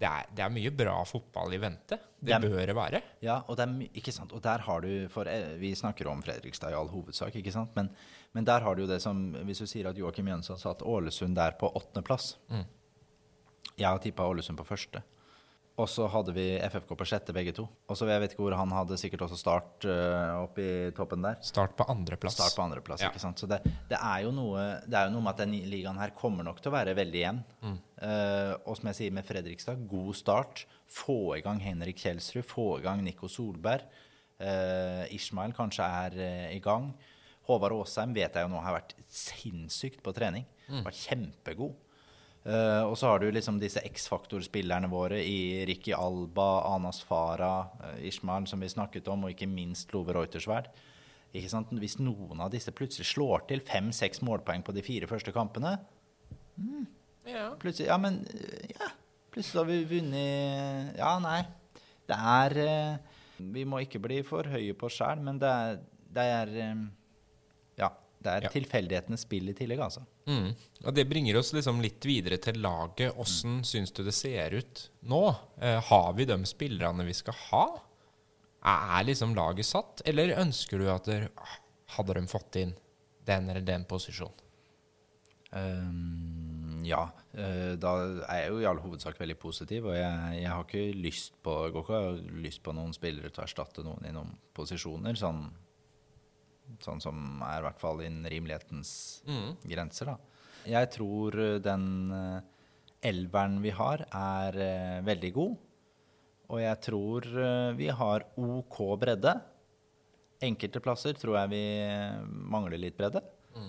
[0.00, 1.96] Det er, det er mye bra fotball i vente.
[2.20, 3.00] Det Det er- bør det være.
[3.22, 6.74] Ja, og, det er, og der har du for eh, Vi snakker om Fredrikstad i
[6.74, 7.74] all hovedsak, ikke sant?
[7.76, 7.90] Men,
[8.32, 10.86] men der har du jo det som Hvis du sier at Joakim Jønsson satt at
[10.88, 12.36] Ålesund der på åttendeplass
[13.78, 15.02] Jeg har tippa Ålesund på første.
[15.80, 17.64] Og så hadde vi FFK på sjette, begge to.
[17.88, 21.24] Og så jeg vet ikke hvor han hadde sikkert også Start uh, opp i toppen
[21.24, 21.38] der.
[21.46, 22.36] Start på andreplass.
[22.36, 23.04] Start på andreplass.
[23.04, 23.08] Ja.
[23.12, 23.40] ikke sant?
[23.40, 26.12] Så det, det, er jo noe, det er jo noe med at den ligaen her
[26.16, 27.40] kommer nok til å være veldig jevn.
[28.00, 30.64] Eh, og som jeg sier med Fredrikstad, god start.
[30.90, 33.88] Få i gang Henrik Kjelsrud, få i gang Nico Solberg.
[34.40, 36.88] Uh, Ishmael kanskje er uh, i gang.
[37.48, 40.46] Håvard Aasheim vet jeg jo nå har vært sinnssykt på trening.
[40.70, 41.74] Vært kjempegod.
[42.40, 47.98] Eh, og så har du liksom disse X-faktor-spillerne våre i Ricky Alba, Anas Farah, uh,
[48.06, 50.70] Ishmael, som vi snakket om, og ikke minst Love Reutersverd.
[51.36, 51.74] Ikke sant?
[51.82, 55.76] Hvis noen av disse plutselig slår til fem-seks målpoeng på de fire første kampene
[57.28, 57.52] Ja.
[57.60, 58.88] Plutselig Ja, men øh, Ja,
[59.30, 61.44] plutselig har vi vunnet Ja, nei.
[62.10, 63.20] Det er uh,
[63.54, 65.78] Vi må ikke bli for høye på oss sjæl, men det er,
[66.16, 66.72] det er Ja.
[68.20, 68.50] Det er Ja.
[68.52, 70.02] tilfeldighetenes spill i tillegg, altså.
[70.26, 70.50] Mm.
[70.84, 73.16] Og Det bringer oss liksom litt videre til laget.
[73.16, 75.22] Åssen syns du det ser ut nå?
[75.60, 77.64] Eh, har vi de spillerne vi skal ha?
[78.62, 81.30] Er liksom laget satt, eller ønsker du at der,
[81.96, 82.74] hadde de fått inn
[83.24, 84.36] den eller den posisjonen?
[85.52, 87.08] Um, ja.
[87.34, 87.94] øh, da
[88.28, 91.56] er jeg jo i all hovedsak veldig positiv, og jeg, jeg har ikke lyst på
[91.64, 95.48] jeg går ikke lyst på noen spillere til å erstatte noen i noen posisjoner, sånn,
[96.84, 98.92] sånn som er i hvert fall innen rimelighetens
[99.64, 100.30] grenser, da.
[100.68, 102.40] Jeg tror øh, den øh,
[103.06, 105.56] elveren vi har, er øh, veldig god.
[106.50, 107.26] Og jeg tror
[107.78, 109.36] vi har OK bredde.
[110.42, 111.60] Enkelte plasser tror jeg vi
[112.26, 113.22] mangler litt bredde.
[113.54, 113.68] Mm.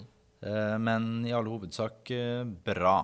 [0.82, 2.96] Men i all hovedsak eh, bra.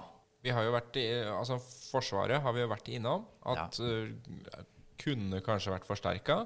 [0.41, 3.27] Vi har jo vært i, altså Forsvaret har vi jo vært innom.
[3.45, 4.63] At ja.
[4.97, 6.39] kunne kanskje vært forsterka.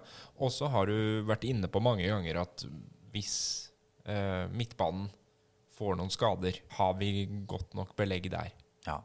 [0.44, 2.68] Og så har du vært inne på mange ganger at
[3.14, 3.34] hvis
[4.06, 5.10] eh, midtbanen
[5.78, 8.52] får noen skader, har vi godt nok belegg der.
[8.88, 9.00] Ja.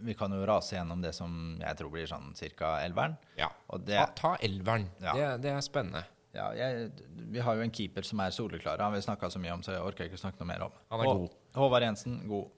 [0.00, 2.76] Vi kan jo rase gjennom det som jeg tror blir sånn ca.
[2.84, 3.16] elveren.
[3.36, 3.50] Ja.
[3.72, 4.88] Og det, Ta, ta elveren.
[5.02, 5.12] Ja.
[5.16, 6.04] Det, det er spennende.
[6.32, 6.92] Ja, jeg,
[7.34, 8.78] vi har jo en keeper som er soleklar.
[8.78, 10.76] Han har vi snakka så mye om, så jeg orker ikke snakke noe mer om.
[10.92, 11.32] Han er Hå- god.
[11.58, 12.52] Håvard Jensen, god.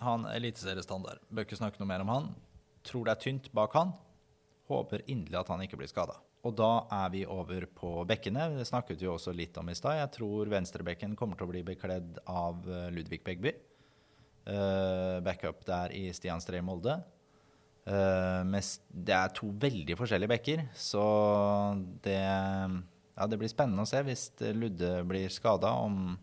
[0.00, 1.20] Han er eliteseriestandard.
[1.28, 2.30] Bør ikke snakke noe mer om han.
[2.88, 3.92] Tror det er tynt bak han.
[4.70, 6.16] Håper inderlig at han ikke blir skada.
[6.40, 6.70] Og da
[7.02, 8.46] er vi over på bekkene.
[8.56, 9.98] Det snakket vi også litt om i stad.
[9.98, 13.52] Jeg tror venstrebekken kommer til å bli bekledd av eh, Ludvig Begby.
[14.48, 16.96] Eh, backup der i Stian Stree Molde.
[17.84, 18.56] Eh,
[18.88, 21.04] det er to veldig forskjellige bekker, så
[22.04, 25.74] det, ja, det blir spennende å se hvis Ludde blir skada.
[25.84, 26.16] Om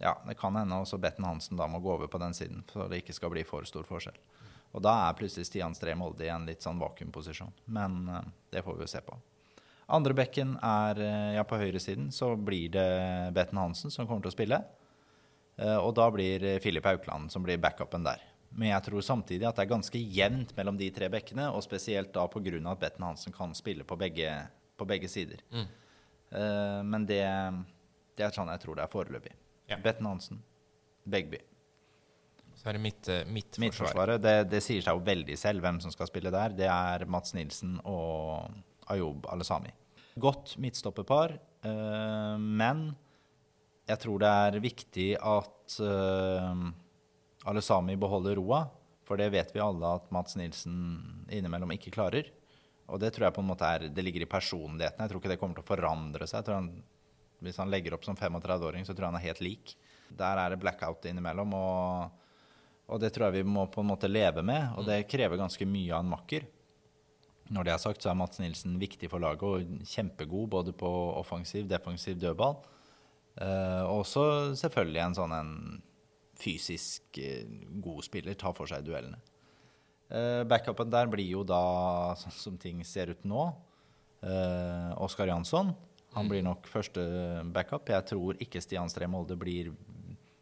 [0.00, 2.88] ja, det kan hende også Betten Hansen da må gå over på den siden, så
[2.88, 4.16] det ikke skal bli for stor forskjell.
[4.70, 7.52] Og da er plutselig Stian Stree Molde i en litt sånn vakuumposisjon.
[7.74, 9.18] Men eh, det får vi jo se på.
[9.90, 12.90] Andre bekken er eh, ja, på høyresiden, så blir det
[13.34, 14.60] Betten Hansen som kommer til å spille.
[15.58, 18.22] Eh, og da blir Filip Aukland som blir backupen der.
[18.50, 22.14] Men jeg tror samtidig at det er ganske jevnt mellom de tre bekkene, og spesielt
[22.14, 22.56] da pga.
[22.72, 24.30] at Betten Hansen kan spille på begge,
[24.76, 25.42] på begge sider.
[25.50, 27.24] Eh, men det,
[28.16, 29.34] det er sånn jeg tror det er foreløpig.
[29.70, 29.78] Ja.
[29.82, 30.42] Betten Hansen,
[31.10, 31.38] Begby.
[32.60, 33.62] Så er det mitt, mitt midtforsvar.
[33.64, 36.52] Midtforsvaret, det, det sier seg jo veldig selv hvem som skal spille der.
[36.58, 38.50] Det er Mats Nilsen og
[38.92, 39.72] Ayob Alesami.
[40.20, 42.90] Godt midtstopperpar, eh, men
[43.88, 46.60] jeg tror det er viktig at eh,
[47.48, 48.66] Alesami beholder roa.
[49.08, 50.76] For det vet vi alle at Mats Nilsen
[51.32, 52.28] innimellom ikke klarer.
[52.92, 55.00] Og det tror jeg på en måte er, det ligger i personligheten.
[55.00, 56.42] Jeg tror ikke det kommer til å forandre seg.
[56.42, 56.70] Jeg tror han,
[57.40, 59.74] hvis han legger opp som 35-åring, så tror jeg han er helt lik.
[60.12, 61.56] Der er det blackout innimellom.
[61.56, 62.19] og
[62.90, 65.66] og det tror jeg vi må på en måte leve med, og det krever ganske
[65.68, 66.46] mye av en makker.
[67.50, 70.90] Når det er sagt, så er Mats Nilsen viktig for laget og kjempegod både på
[71.18, 72.60] offensiv, defensiv dødball.
[73.40, 74.24] Eh, og også
[74.58, 75.54] selvfølgelig en sånn en
[76.40, 77.48] fysisk eh,
[77.82, 79.18] god spiller, tar for seg duellene.
[80.10, 81.60] Uh, backupen der blir jo da,
[82.18, 83.44] sånn som ting ser ut nå,
[84.20, 85.72] Uh, Oskar Jansson.
[86.12, 87.00] Han blir nok første
[87.54, 87.88] backup.
[87.88, 89.70] Jeg tror ikke Stian Stree Molde blir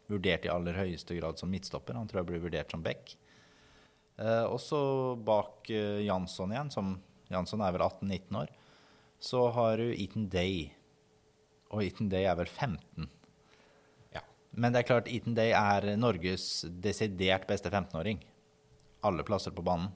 [0.09, 1.97] vurdert i aller høyeste grad som midtstopper.
[1.97, 3.13] Han tror jeg blir vurdert som back.
[4.19, 4.81] Eh, og så
[5.15, 6.97] bak eh, Jansson igjen, som
[7.29, 8.51] Jansson er vel 18-19 år,
[9.21, 10.69] så har du Eaton Day.
[11.69, 13.07] Og Eaton Day er vel 15.
[14.15, 14.25] Ja.
[14.51, 18.23] Men det er klart, Eaton Day er Norges desidert beste 15-åring.
[19.05, 19.91] Alle plasser på banen.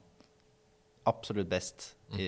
[1.04, 1.90] Absolutt best.
[2.14, 2.26] I,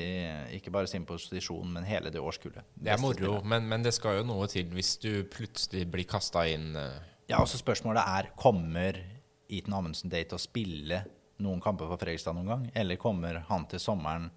[0.56, 2.66] ikke bare sin posisjon, men hele det årskullet.
[2.74, 6.42] Det er moro, men, men det skal jo noe til hvis du plutselig blir kasta
[6.50, 8.98] inn eh, Ja, og så spørsmålet er kommer
[9.50, 11.00] Iten Amundsen Day til å spille
[11.42, 12.66] noen kamper for Fredrikstad noen gang?
[12.78, 14.28] Eller kommer han til sommeren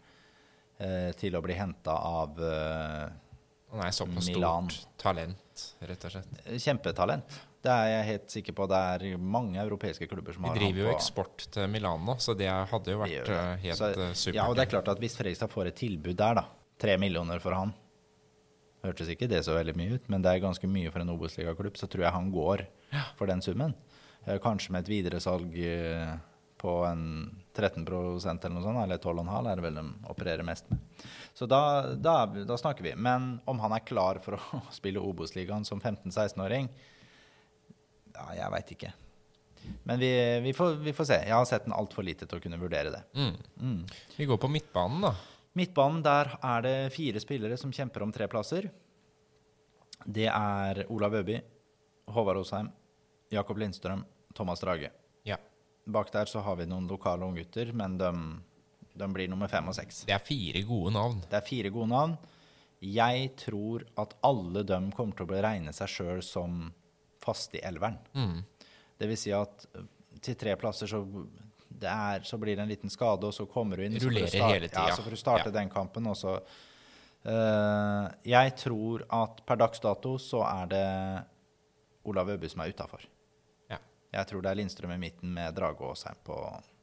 [0.82, 3.12] eh, til å bli henta av eh,
[3.74, 4.72] Han er såpass Milan.
[4.74, 6.42] stort talent, rett og slett.
[6.66, 7.38] kjempetalent?
[7.60, 8.66] Det er jeg helt sikker på.
[8.72, 12.32] Det er mange europeiske klubber som har Vi driver jo eksport til Milan nå, så
[12.40, 13.36] det hadde jo vært det.
[13.36, 14.36] eh, helt Så- eh, supert.
[14.40, 16.46] Ja, og det er klart at hvis Fredrikstad får et tilbud der, da,
[16.80, 17.74] tre millioner for han
[18.80, 21.76] Hørtes ikke det så veldig mye ut, men det er ganske mye for en Obos-ligaklubb,
[21.76, 22.62] så tror jeg han går
[23.18, 23.76] for den summen.
[24.26, 26.14] Eh, Kanskje med et videresalg eh,
[26.60, 27.04] på en
[27.56, 31.04] 13% eller noe sånt, eller 12,5 er det vel de opererer mest med.
[31.34, 31.62] Så da,
[31.96, 32.96] da, da snakker vi.
[33.00, 36.68] Men om han er klar for å spille Obos-ligaen som 15-16-åring,
[38.16, 38.94] ja, jeg veit ikke.
[39.88, 40.12] Men vi,
[40.44, 41.20] vi, får, vi får se.
[41.28, 43.02] Jeg har sett den altfor lite til å kunne vurdere det.
[43.60, 43.84] Mm.
[44.16, 45.14] Vi går på midtbanen, da.
[45.60, 48.70] Midtbanen, der er det fire spillere som kjemper om tre plasser.
[50.06, 51.40] Det er Olav Øby,
[52.16, 52.70] Håvard Osheim,
[53.32, 54.04] Jakob Lindstrøm,
[54.36, 54.90] Thomas Drage.
[55.28, 55.38] Ja.
[55.90, 58.10] Bak der så har vi noen lokale unggutter, men de,
[58.98, 60.04] de blir nummer fem og seks.
[60.10, 61.22] Det er fire gode navn.
[61.30, 62.18] Det er fire gode navn.
[62.82, 66.70] Jeg tror at alle dem kommer til å regne seg sjøl som
[67.20, 67.98] faste i elveren.
[68.16, 68.38] Mm.
[69.00, 69.66] Det vil si at
[70.24, 71.02] til tre plasser så,
[71.70, 73.98] det er, så blir det en liten skade, og så kommer du inn.
[74.00, 74.88] Rullerer starte- hele tida.
[74.90, 75.56] Ja, så får du starte Ja.
[75.60, 76.38] den kampen, og så
[77.26, 80.86] uh, Jeg tror at per dags dato så er det
[82.10, 83.04] Olav Øby som er utafor.
[84.14, 86.38] Jeg tror det er Lindstrøm i midten med Drage og Åsheim på,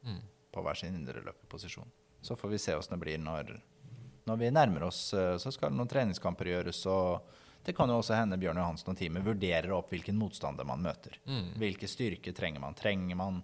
[0.07, 0.21] Mm.
[0.53, 1.89] på hver sin indreløperposisjon.
[2.21, 3.59] Så får vi se åssen det blir når,
[4.25, 5.13] når vi nærmer oss.
[5.13, 6.85] eh, Så skal noen treningskamper gjøres.
[6.87, 7.21] og
[7.65, 11.17] det kan jo også hende Bjørn Johansen og teamet vurderer opp hvilken motstander man møter.
[11.27, 11.53] Mm.
[11.59, 12.73] Hvilke styrker trenger man?
[12.73, 13.43] Trenger man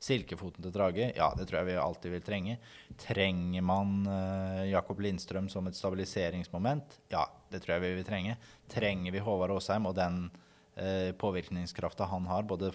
[0.00, 1.12] silkefoten til Drage?
[1.14, 2.58] Ja, det tror jeg vi alltid vil trenge.
[2.98, 6.98] Trenger man uh, Jakob Lindstrøm som et stabiliseringsmoment?
[7.12, 8.36] Ja, det tror jeg vi vil trenge.
[8.68, 10.30] Trenger vi Håvard Aasheim og den
[10.76, 12.72] uh, påvirkningskrafta han har, både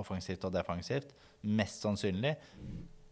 [0.00, 1.12] offensivt og defensivt?
[1.42, 2.34] Mest sannsynlig.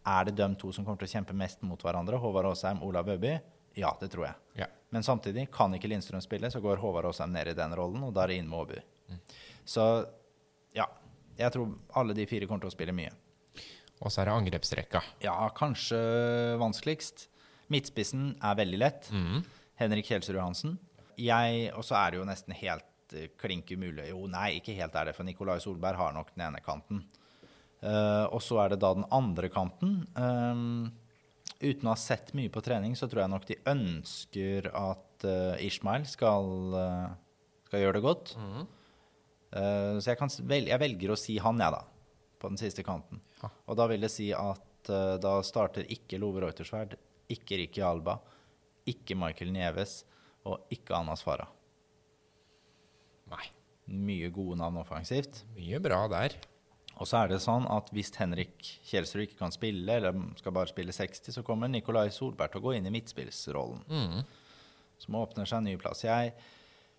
[0.07, 2.19] Er det de to som kommer til å kjempe mest mot hverandre?
[2.21, 3.35] Håvard Aasheim, Olav Øby?
[3.77, 4.39] Ja, det tror jeg.
[4.63, 4.69] Ja.
[4.95, 8.13] Men samtidig, kan ikke Lindstrøm spille, så går Håvard Aasheim ned i den rollen, og
[8.15, 8.79] da er det inn med Åby.
[9.67, 9.83] Så
[10.75, 10.87] ja,
[11.37, 13.11] jeg tror alle de fire kommer til å spille mye.
[13.97, 15.01] Og så er det angrepsrekka.
[15.25, 15.99] Ja, kanskje
[16.61, 17.27] vanskeligst.
[17.73, 19.09] Midtspissen er veldig lett.
[19.11, 19.41] Mm.
[19.81, 20.77] Henrik Kjelsrud Hansen.
[21.17, 22.85] jeg, og så er det jo nesten helt
[23.15, 26.47] eh, klink umulig Jo, nei, ikke helt er det, for Nikolai Solberg har nok den
[26.49, 27.03] ene kanten.
[27.77, 29.99] Uh, og så er det da den andre kanten.
[30.17, 30.87] Um,
[31.61, 35.61] uten å ha sett mye på trening, så tror jeg nok de ønsker at uh,
[35.61, 37.13] Ishmael skal, uh,
[37.69, 38.33] skal gjøre det godt.
[39.51, 41.83] Eh, så jeg, kan vel, jeg velger å si han, jeg, da.
[42.37, 43.21] På den siste kanten.
[43.41, 43.49] Ja.
[43.65, 46.97] Og da vil det si at eh, da starter ikke Love Reutersverd,
[47.33, 48.19] ikke Ricky Alba,
[48.87, 50.01] ikke Michael Nieves
[50.47, 51.49] og ikke Anas Farah.
[53.31, 53.45] Nei.
[53.87, 55.43] Mye gode navn offensivt.
[55.55, 56.35] Mye bra der.
[56.97, 58.57] Og så er det sånn at hvis Henrik
[58.89, 62.65] Kjelsrud ikke kan spille, eller skal bare spille 60, så kommer Nikolai Solberg til å
[62.65, 63.83] gå inn i midtspillsrollen.
[63.85, 64.23] Mm.
[65.03, 66.01] Som åpner seg en ny plass.
[66.07, 66.33] Jeg,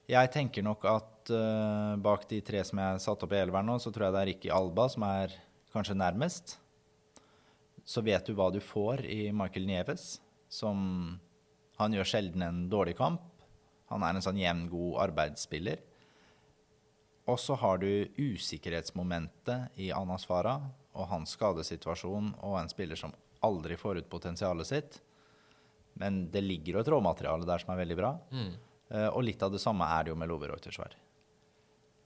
[0.08, 3.80] jeg tenker nok at uh, bak de tre som jeg satte opp i elveren nå,
[3.82, 5.34] så tror jeg det er Ricky Alba som er
[5.74, 6.54] kanskje nærmest.
[7.88, 10.18] Så vet du hva du får i Michael Nieves,
[10.48, 11.18] som
[11.78, 13.22] Han gjør sjelden en dårlig kamp.
[13.92, 15.78] Han er en sånn jevn, god arbeidsspiller.
[17.28, 20.64] Og så har du usikkerhetsmomentet i Anas Farah
[20.96, 23.12] og hans skadesituasjon og en spiller som
[23.44, 24.96] aldri får ut potensialet sitt.
[26.00, 28.14] Men det ligger jo et råmateriale der som er veldig bra.
[28.94, 30.96] Eh, og litt av det samme er det jo med Love Reutersvær.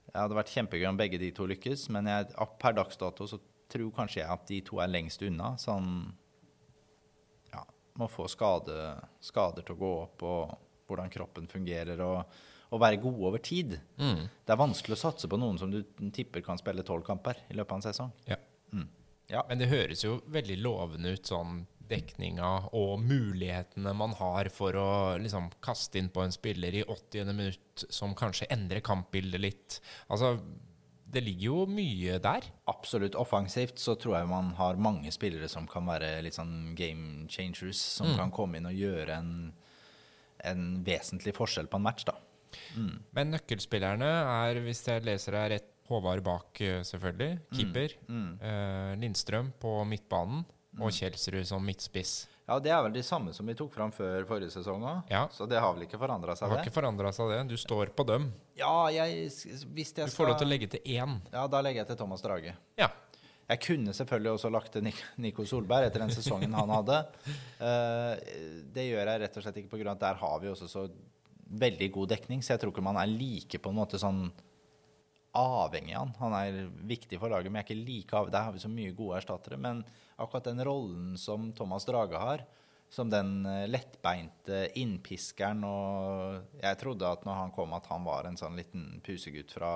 [0.09, 2.29] Det hadde vært kjempegøy om begge de to lykkes, men jeg,
[2.61, 3.39] per dags dato så
[3.71, 5.55] tror kanskje jeg at de to er lengst unna.
[5.61, 5.87] Sånn
[7.53, 7.63] ja,
[7.97, 8.75] må få skade,
[9.23, 12.35] skader til å gå opp, og hvordan kroppen fungerer, og,
[12.73, 13.75] og være gode over tid.
[14.01, 14.23] Mm.
[14.45, 15.83] Det er vanskelig å satse på noen som du
[16.15, 18.11] tipper kan spille tolv kamper i løpet av en sesong.
[18.29, 18.39] Ja.
[19.31, 19.43] Ja.
[19.47, 24.89] Men det høres jo veldig lovende ut, sånn dekninga og mulighetene man har for å
[25.21, 27.31] liksom kaste inn på en spiller i 80.
[27.33, 29.77] minutt som kanskje endrer kampbildet litt.
[30.11, 30.33] Altså,
[31.13, 32.47] det ligger jo mye der.
[32.71, 33.15] Absolutt.
[33.19, 37.77] Offensivt så tror jeg man har mange spillere som kan være litt sånn game changers,
[37.77, 38.17] som Mm.
[38.17, 39.53] kan komme inn og gjøre en,
[40.43, 42.15] en vesentlig forskjell på en match, da.
[43.13, 44.09] Men nøkkelspillerne
[44.49, 47.39] er, hvis jeg leser deg rett, Håvard bak, eh, selvfølgelig.
[47.51, 47.91] Keeper.
[48.09, 50.45] Eh, Lindstrøm på midtbanen.
[50.81, 52.13] Og Kjelsrud som midtspiss.
[52.47, 55.27] Ja, det er vel de samme som vi tok fram før forrige sesong òg, Ja.
[55.31, 56.65] så det har vel ikke forandra Det seg, har det?
[56.65, 57.47] ikke forandra seg, det.
[57.47, 58.33] Du står på dem.
[58.57, 61.21] Ja, jeg, hvis jeg Du får lov til å legge til én.
[61.31, 62.55] Ja, da legger jeg til Thomas Drage.
[62.79, 62.89] Ja.
[63.49, 67.05] Jeg kunne selvfølgelig også lagt til Nico Solberg etter den sesongen han hadde.
[67.63, 68.17] Eh,
[68.73, 69.91] det gjør jeg rett og slett ikke pga.
[69.91, 70.89] at der har vi også så
[71.59, 74.25] veldig god dekning, så jeg tror ikke man er like på en måte sånn
[75.33, 76.11] avhengig av han.
[76.19, 76.57] Han er
[76.89, 79.17] viktig for laget, men jeg er ikke like av Der har vi så mye gode
[79.21, 79.57] erstattere.
[79.57, 79.83] Men
[80.21, 82.43] akkurat den rollen som Thomas Drage har,
[82.93, 88.29] som den eh, lettbeinte innpiskeren og Jeg trodde at når han kom, at han var
[88.29, 89.71] en sånn liten pusegutt fra,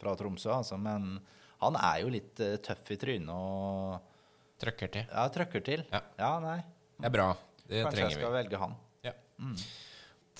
[0.00, 0.78] fra Tromsø, altså.
[0.82, 1.20] Men
[1.62, 4.08] han er jo litt eh, tøff i trynet og
[4.62, 5.06] Trøkker til.
[5.10, 5.80] ja, trøkker til.
[5.90, 5.98] Ja.
[6.18, 6.58] Ja, nei.
[6.98, 7.30] Det er bra.
[7.66, 8.18] Det Kanskje jeg trenger vi.
[8.20, 8.74] skal velge han.
[9.02, 9.14] Ja.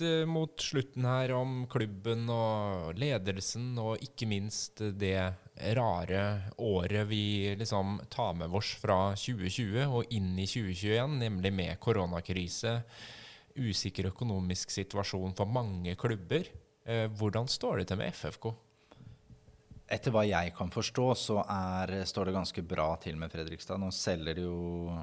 [0.00, 5.18] Eh, Mot slutten her om klubben og ledelsen, og ikke minst det
[5.76, 6.22] rare
[6.58, 12.78] året vi liksom tar med oss fra 2020 og inn i 2021, nemlig med koronakrise,
[13.58, 16.48] usikker økonomisk situasjon for mange klubber.
[16.88, 18.52] Eh, Hvordan står det til med FFK?
[19.92, 23.76] Etter hva jeg kan forstå, så er, står det ganske bra til med Fredrikstad.
[23.82, 24.96] Nå selger de jo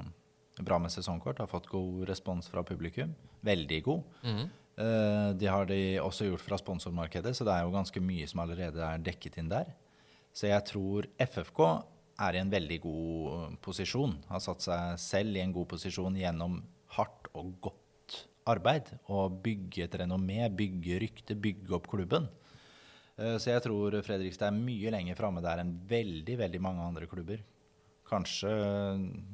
[0.66, 3.14] bra med sesongkort, har fått god respons fra publikum.
[3.46, 4.02] Veldig god.
[4.26, 4.48] Eh,
[4.80, 8.80] Det har de også gjort fra sponsormarkedet, så det er jo ganske mye som allerede
[8.80, 9.74] er dekket inn der.
[10.32, 11.60] Så jeg tror FFK
[12.20, 14.16] er i en veldig god posisjon.
[14.30, 16.60] Har satt seg selv i en god posisjon gjennom
[16.96, 18.18] hardt og godt
[18.50, 18.90] arbeid.
[19.12, 22.28] Og bygge et renommé, bygge rykte, bygge opp klubben.
[23.16, 27.08] Eh, Så jeg tror Fredrikstad er mye lenger framme der enn veldig, veldig mange andre
[27.10, 27.42] klubber.
[28.10, 28.50] Kanskje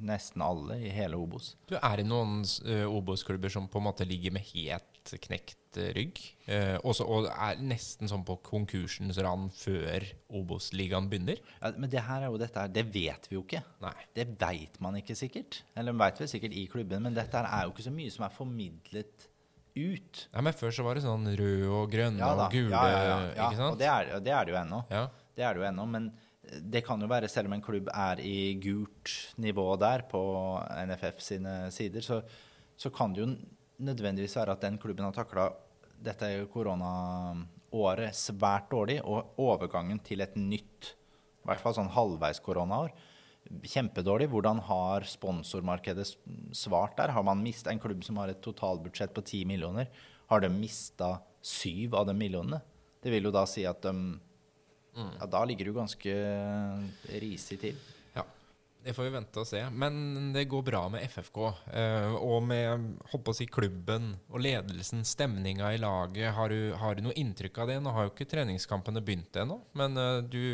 [0.05, 1.55] nesten alle i hele Obos.
[1.65, 5.93] Du, er det noen uh, Obos-klubber som på en måte ligger med helt knekt eh,
[5.97, 6.21] rygg?
[6.51, 10.05] Eh, også, og er nesten sånn på konkursens rand før
[10.39, 11.41] Obos-ligaen begynner?
[11.61, 13.63] Ja, men det her er jo dette her, det vet vi jo ikke.
[13.85, 13.95] Nei.
[14.17, 15.63] Det veit man ikke sikkert.
[15.79, 18.27] Eller veit vi sikkert i klubben, men dette her er jo ikke så mye som
[18.27, 19.29] er formidlet
[19.77, 20.23] ut.
[20.33, 23.03] Nei, men Før så var det sånn rød og grønne Ja og gule, ja, ja,
[23.05, 23.49] ja, ja.
[23.49, 23.75] ikke sant?
[23.75, 24.85] Og det er, det er det jo ennå.
[24.93, 25.03] Ja.
[25.37, 26.09] Det er det jo ennå, men
[26.47, 30.23] det kan jo være, selv om en klubb er i gult nivå der på
[30.89, 32.21] NFF sine sider, så,
[32.79, 33.31] så kan det jo
[33.83, 35.51] nødvendigvis være at den klubben har takla
[36.07, 40.93] dette koronaåret svært dårlig, og overgangen til et nytt,
[41.43, 42.93] i hvert fall sånn halvveis koronaår,
[43.47, 44.29] kjempedårlig.
[44.33, 46.09] Hvordan har sponsormarkedet
[46.57, 47.15] svart der?
[47.15, 49.91] Har man mistet en klubb som har et totalbudsjett på 10 millioner,
[50.27, 52.59] har de mista syv av de millionene?
[53.03, 53.93] Det vil jo da si at de
[54.97, 56.13] ja, Da ligger du ganske
[57.21, 57.77] risig til.
[58.87, 59.61] Det får vi vente og se.
[59.75, 61.39] Men det går bra med FFK.
[61.75, 66.31] eh, og med håper å si, klubben og ledelsen, stemninga i laget.
[66.37, 67.81] Har du, har du noe inntrykk av det?
[67.83, 70.45] Nå har jo ikke treningskampene begynt ennå, men eh, du,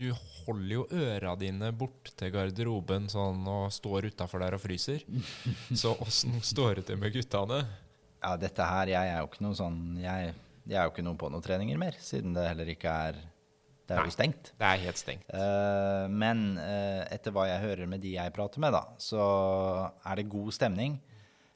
[0.00, 5.04] du holder jo øra dine bort til garderoben sånn og står utafor der og fryser.
[5.82, 7.60] Så åssen står det til med guttene?
[8.22, 10.28] Ja, dette her Jeg er jo ikke noe sånn Jeg,
[10.62, 13.18] jeg er jo ikke noe på noen treninger mer, siden det heller ikke er
[13.82, 14.08] Det er Nei.
[14.08, 14.52] jo stengt.
[14.58, 15.30] Det er helt stengt.
[15.34, 19.22] Uh, men uh, etter hva jeg hører med de jeg prater med, da, så
[20.06, 21.00] er det god stemning.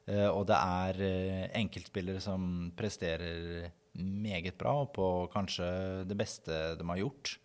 [0.07, 1.01] Uh, og det er
[1.63, 5.69] enkeltspillere som presterer meget bra, og på kanskje
[6.09, 7.39] det beste de har gjort.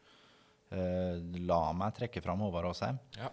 [0.72, 3.00] La meg trekke fram Håvard Aasheim.
[3.16, 3.28] Ja.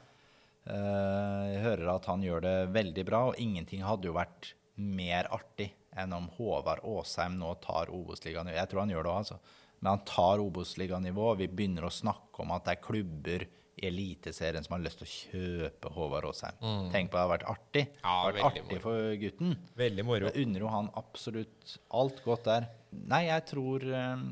[0.68, 5.68] Jeg hører at han gjør det veldig bra, og ingenting hadde jo vært mer artig
[5.98, 8.50] enn om Håvard Aasheim nå tar Obos-ligaen.
[8.54, 9.38] Jeg tror han gjør det òg, altså.
[9.78, 13.44] Men han tar Obos-liganivå, og vi begynner å snakke om at det er klubber
[13.78, 16.58] i Eliteserien som har lyst til å kjøpe Håvard Aasheim.
[16.90, 17.84] Tenk på det hadde vært artig.
[17.92, 18.00] Mm.
[18.02, 18.82] Ja, det har vært artig moro.
[18.88, 19.54] for gutten.
[19.78, 20.30] Veldig moro.
[20.32, 22.68] Jeg unner jo han absolutt alt godt der.
[22.90, 24.24] Nei, jeg tror, eh,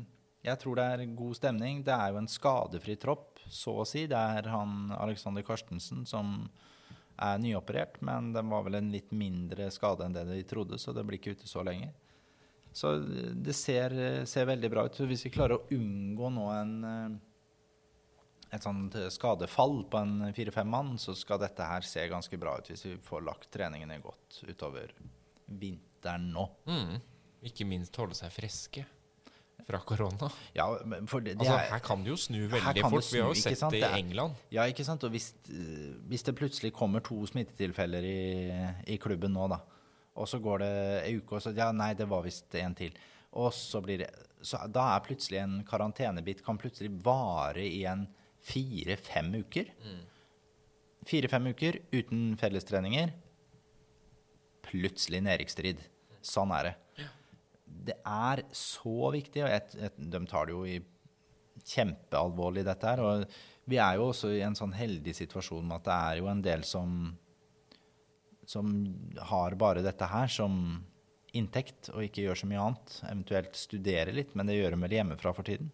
[0.49, 1.83] jeg tror det er god stemning.
[1.87, 4.03] Det er jo en skadefri tropp, så å si.
[4.11, 6.49] Det er han Alexander Karstensen som
[7.17, 10.93] er nyoperert, men den var vel en litt mindre skade enn det de trodde, så
[10.93, 11.89] det blir ikke ute så lenge.
[12.77, 12.91] Så
[13.33, 13.95] det ser,
[14.29, 14.97] ser veldig bra ut.
[14.99, 17.15] Så hvis vi klarer å unngå nå en eh,
[18.55, 22.69] et sånt skadefall på en fire-fem mann, så skal dette her se ganske bra ut
[22.71, 24.93] hvis vi får lagt treningene godt utover
[25.47, 26.45] vinteren nå.
[26.69, 26.93] Mm.
[27.49, 28.85] Ikke minst holde seg friske
[29.67, 30.29] fra korona.
[30.55, 30.69] Ja,
[31.11, 33.03] for det, det Altså, er, her kan det jo snu veldig fort.
[33.03, 33.17] Snu.
[33.17, 34.35] Vi har jo sett det i Det er- England.
[34.55, 35.03] ja, ikke sant?
[35.03, 39.59] Og hvis, eh, hvis det plutselig kommer to smittetilfeller i, i klubben nå, da,
[40.17, 40.73] og så går det
[41.05, 42.97] ei uke, og så Ja, nei, det var visst en til.
[43.37, 44.11] Og så blir det
[44.41, 48.05] så Da er plutselig en karantenebit kan plutselig vare i en
[48.47, 49.71] fire-fem uker.
[51.07, 53.13] Fire-fem uker uten fellestreninger.
[54.67, 55.81] Plutselig nedrykksstrid.
[56.21, 56.75] Sånn er det.
[57.87, 60.77] Det er så viktig, og et, et, de tar det jo i
[61.67, 63.03] kjempealvorlig, dette her.
[63.03, 63.25] Og
[63.67, 66.43] vi er jo også i en sånn heldig situasjon med at det er jo en
[66.43, 66.97] del som
[68.47, 68.71] som
[69.29, 70.79] har bare dette her som
[71.35, 72.95] inntekt, og ikke gjør så mye annet.
[73.09, 75.69] Eventuelt studere litt, men det gjør de vel hjemmefra for tiden.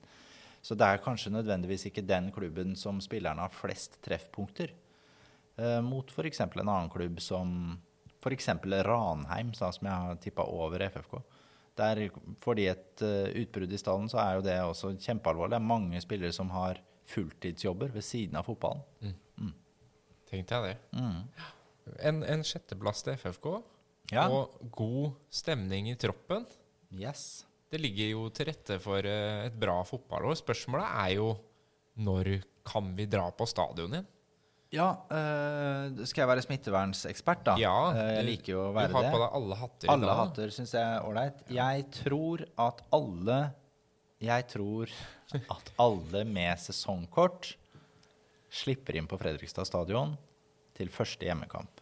[0.63, 4.73] Så det er kanskje nødvendigvis ikke den klubben som spillerne har flest treffpunkter.
[5.59, 6.39] Eh, mot f.eks.
[6.41, 7.75] en annen klubb som
[8.23, 8.49] f.eks.
[8.87, 11.17] Ranheim, sånn som jeg har tippa over FFK.
[11.77, 12.05] Der
[12.41, 15.53] får de et eh, utbrudd i stallen, så er jo det også kjempealvorlig.
[15.53, 18.81] Det er mange spillere som har fulltidsjobber ved siden av fotballen.
[20.31, 20.77] Tenkte jeg det.
[20.97, 21.19] Mm.
[21.99, 23.47] En, en sjetteplass til FFK,
[24.11, 24.27] Ja.
[24.29, 26.45] og god stemning i troppen.
[26.93, 27.45] Yes.
[27.71, 30.35] Det ligger jo til rette for eh, et bra fotballår.
[30.37, 31.31] Spørsmålet er jo
[31.97, 34.07] når kan vi dra på stadion igjen?
[34.73, 37.53] Ja, øh, skal jeg være smittevernsekspert, da?
[37.61, 39.11] Ja, du, jeg liker jo å Du har det.
[39.13, 40.17] på deg alle hatter Alle dag.
[40.23, 41.43] hatter syns jeg er ålreit.
[41.53, 43.39] Jeg tror at alle
[44.23, 44.89] Jeg tror
[45.57, 47.51] at alle med sesongkort
[48.53, 50.15] slipper inn på Fredrikstad stadion
[50.77, 51.72] til første hjemmekamp.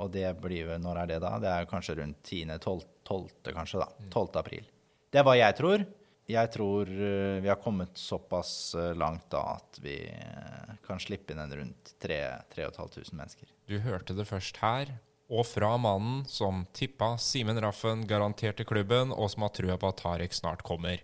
[0.00, 1.32] Og det blir vel Når er det, da?
[1.42, 4.08] Det er kanskje rundt 10.-12., 12., kanskje, da.
[4.12, 4.30] 12.
[4.40, 4.70] april.
[5.12, 5.84] Det er hva jeg tror.
[6.30, 11.34] Jeg tror eh, vi har kommet såpass eh, langt da at vi eh, kan slippe
[11.34, 13.50] inn en rundt 3500 mennesker.
[13.68, 14.94] Du hørte det først her,
[15.32, 19.88] og fra mannen som tippa Simen Raffen garantert til klubben, og som har trua på
[19.88, 21.00] at Tarek snart kommer.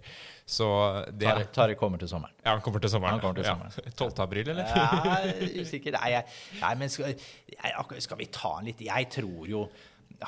[0.49, 0.69] Så
[1.13, 2.35] det Tari, Tari kommer til sommeren.
[2.45, 3.17] Ja, han kommer til sommeren.
[3.17, 3.93] Han kommer til ja.
[3.97, 4.21] 12.
[4.27, 4.69] april, eller?
[4.69, 5.97] Jeg er usikker.
[5.97, 7.27] Nei, jeg, nei men skal,
[7.57, 9.67] jeg, skal vi ta han litt Jeg tror jo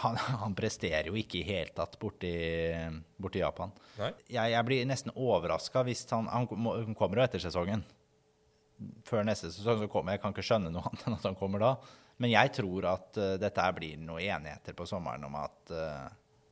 [0.01, 2.32] han, han presterer jo ikke i hele tatt borti,
[3.20, 3.72] borti Japan.
[3.98, 7.82] Jeg, jeg blir nesten overraska hvis han Han kommer jo etter sesongen.
[9.05, 10.22] Før neste sesong så kommer jeg.
[10.22, 11.74] kan ikke skjønne noe annet enn at han kommer da.
[12.21, 16.09] Men jeg tror at uh, dette blir noen enigheter på sommeren om at uh,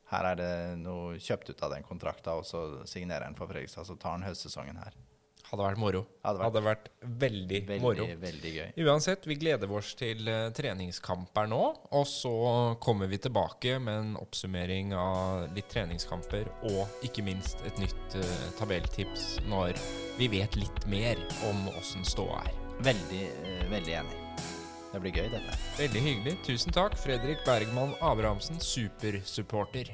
[0.08, 3.84] her er det noe kjøpt ut av den kontrakta, og så signerer han for Fredrikstad,
[3.84, 4.96] så tar han høstsesongen her.
[5.48, 6.00] Hadde vært moro.
[6.24, 8.06] Hadde Hadde vært- vært, veldig, Veldig, moro.
[8.20, 8.72] veldig gøy.
[8.84, 11.60] Uansett, vi gleder oss til eh, treningskamper nå.
[11.96, 12.32] Og så
[12.84, 18.36] kommer vi tilbake med en oppsummering av litt treningskamper og ikke minst et nytt uh,
[18.60, 19.80] tabelltips når
[20.18, 21.16] vi vet litt mer
[21.48, 22.52] om åssen ståa er.
[22.84, 24.27] Veldig, uh, veldig enig.
[24.92, 25.56] Det blir gøy, dette.
[25.78, 26.36] Veldig hyggelig.
[26.46, 29.92] Tusen takk, Fredrik Bergman Abrahamsen, supersupporter.